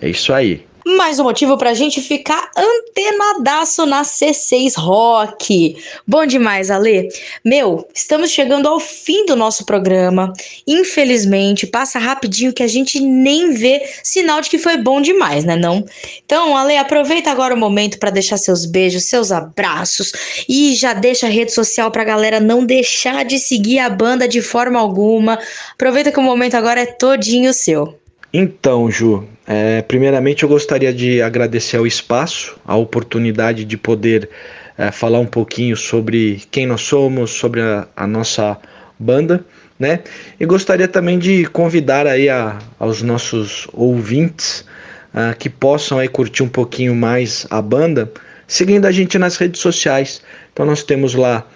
[0.00, 0.64] É isso aí.
[0.86, 5.76] Mais um motivo pra gente ficar antenadaço na C6 Rock.
[6.06, 7.08] Bom demais, Ale.
[7.44, 10.32] Meu, estamos chegando ao fim do nosso programa.
[10.66, 15.54] Infelizmente, passa rapidinho que a gente nem vê sinal de que foi bom demais, né
[15.54, 15.84] não?
[16.24, 20.12] Então, Ale, aproveita agora o momento para deixar seus beijos, seus abraços
[20.48, 24.40] e já deixa a rede social pra galera não deixar de seguir a banda de
[24.40, 25.38] forma alguma.
[25.74, 27.99] Aproveita que o momento agora é todinho seu.
[28.32, 34.30] Então, Ju, é, primeiramente eu gostaria de agradecer ao espaço, a oportunidade de poder
[34.78, 38.56] é, falar um pouquinho sobre quem nós somos, sobre a, a nossa
[38.96, 39.44] banda,
[39.78, 40.00] né?
[40.38, 44.64] E gostaria também de convidar aí a, aos nossos ouvintes
[45.12, 48.12] ah, que possam aí curtir um pouquinho mais a banda,
[48.46, 50.22] seguindo a gente nas redes sociais.
[50.52, 51.46] Então nós temos lá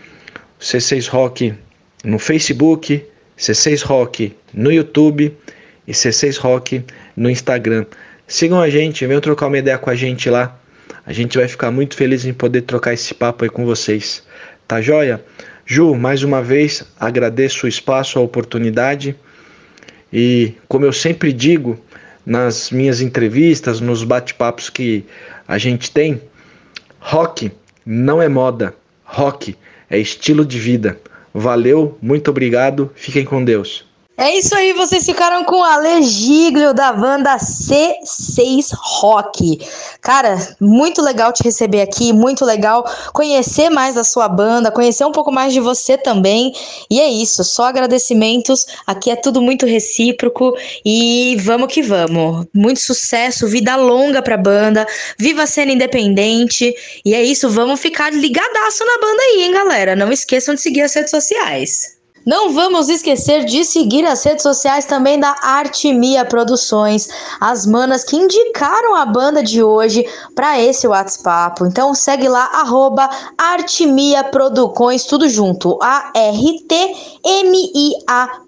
[0.60, 1.54] C6 Rock
[2.02, 3.04] no Facebook,
[3.38, 5.36] C6 Rock no YouTube
[5.86, 6.84] e C6 Rock
[7.16, 7.86] no Instagram.
[8.26, 10.58] Sigam a gente, venham trocar uma ideia com a gente lá.
[11.06, 14.22] A gente vai ficar muito feliz em poder trocar esse papo aí com vocês.
[14.66, 15.22] Tá joia?
[15.66, 19.14] Ju, mais uma vez agradeço o espaço, a oportunidade.
[20.12, 21.78] E como eu sempre digo
[22.24, 25.04] nas minhas entrevistas, nos bate-papos que
[25.46, 26.20] a gente tem,
[27.00, 27.50] rock
[27.84, 28.74] não é moda,
[29.04, 29.56] rock
[29.90, 30.98] é estilo de vida.
[31.32, 33.84] Valeu, muito obrigado, fiquem com Deus.
[34.16, 39.58] É isso aí, vocês ficaram com o Ale Giglio da banda C6 Rock.
[40.00, 45.10] Cara, muito legal te receber aqui, muito legal conhecer mais da sua banda, conhecer um
[45.10, 46.54] pouco mais de você também.
[46.88, 48.64] E é isso, só agradecimentos.
[48.86, 52.46] Aqui é tudo muito recíproco e vamos que vamos.
[52.54, 54.86] Muito sucesso, vida longa pra banda,
[55.18, 56.72] viva a cena independente.
[57.04, 59.96] E é isso, vamos ficar ligadaço na banda aí, hein, galera?
[59.96, 61.93] Não esqueçam de seguir as redes sociais.
[62.24, 68.16] Não vamos esquecer de seguir as redes sociais também da Artimia Produções, as manas que
[68.16, 71.62] indicaram a banda de hoje para esse WhatsApp.
[71.64, 76.70] Então segue lá, arroba Artimia Producões, tudo junto, A-R-T-M-I-A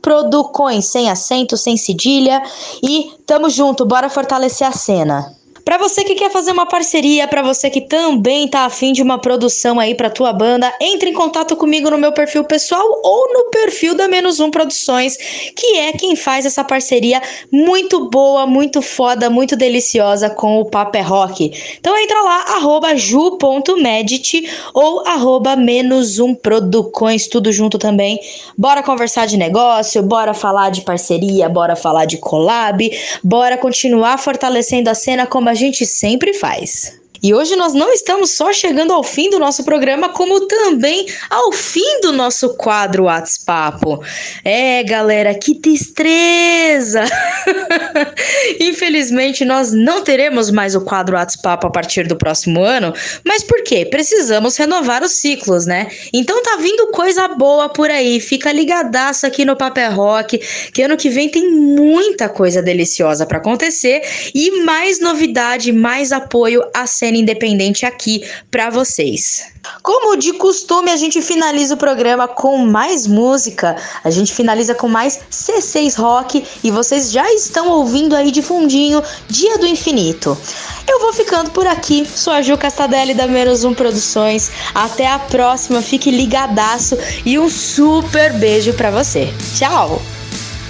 [0.01, 2.43] Producões, sem acento, sem cedilha.
[2.82, 5.36] E tamo junto, bora fortalecer a cena.
[5.66, 9.18] Para você que quer fazer uma parceria, para você que também tá afim de uma
[9.18, 13.51] produção aí para tua banda, entre em contato comigo no meu perfil pessoal ou no
[13.51, 15.16] perfil da Menos Um Produções,
[15.56, 17.20] que é quem faz essa parceria
[17.51, 21.51] muito boa, muito foda, muito deliciosa com o Paper Rock.
[21.80, 28.20] Então entra lá, arroba ju.medit ou arroba menos um Producões, tudo junto também.
[28.56, 32.88] Bora conversar de negócio, bora falar de parceria, bora falar de collab,
[33.24, 37.01] bora continuar fortalecendo a cena como a gente sempre faz.
[37.22, 41.52] E hoje nós não estamos só chegando ao fim do nosso programa, como também ao
[41.52, 43.80] fim do nosso quadro WhatsApp.
[44.44, 47.05] É, galera, que tristeza!
[48.60, 52.93] Infelizmente, nós não teremos mais o quadro WhatsApp a partir do próximo ano,
[53.24, 53.84] mas por quê?
[53.84, 55.88] Precisamos renovar os ciclos, né?
[56.12, 60.38] Então tá vindo coisa boa por aí, fica ligadaço aqui no Papel Rock,
[60.72, 64.02] que ano que vem tem muita coisa deliciosa para acontecer
[64.34, 69.45] e mais novidade, mais apoio à cena independente aqui para vocês.
[69.83, 73.77] Como de costume, a gente finaliza o programa com mais música.
[74.03, 79.03] A gente finaliza com mais C6 Rock e vocês já estão ouvindo aí de fundinho
[79.28, 80.37] Dia do Infinito.
[80.89, 82.07] Eu vou ficando por aqui.
[82.07, 84.51] Sou a Ju Castadelli da Menos Um Produções.
[84.74, 85.83] Até a próxima.
[85.83, 89.33] Fique ligadaço e um super beijo para você.
[89.57, 90.01] Tchau.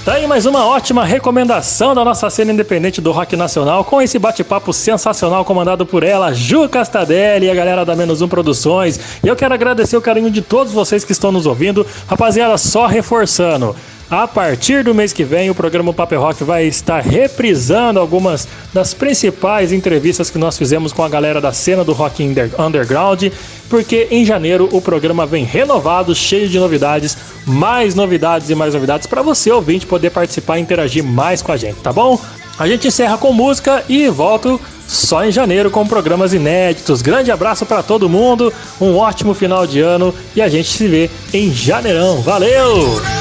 [0.06, 4.20] Tá aí mais uma ótima recomendação da nossa cena independente do rock nacional, com esse
[4.20, 9.00] bate-papo sensacional comandado por ela, Ju Castadelli e a galera da Menos Um Produções.
[9.24, 11.84] E eu quero agradecer o carinho de todos vocês que estão nos ouvindo.
[12.06, 13.74] Rapaziada, só reforçando.
[14.08, 18.94] A partir do mês que vem, o programa Paper Rock vai estar reprisando algumas das
[18.94, 23.24] principais entrevistas que nós fizemos com a galera da cena do rock under- underground,
[23.68, 29.08] porque em janeiro o programa vem renovado, cheio de novidades, mais novidades e mais novidades
[29.08, 32.16] para você ouvinte poder participar e interagir mais com a gente, tá bom?
[32.60, 37.02] A gente encerra com música e volto só em janeiro com programas inéditos.
[37.02, 41.10] Grande abraço para todo mundo, um ótimo final de ano e a gente se vê
[41.34, 42.22] em janeirão.
[42.22, 43.15] Valeu!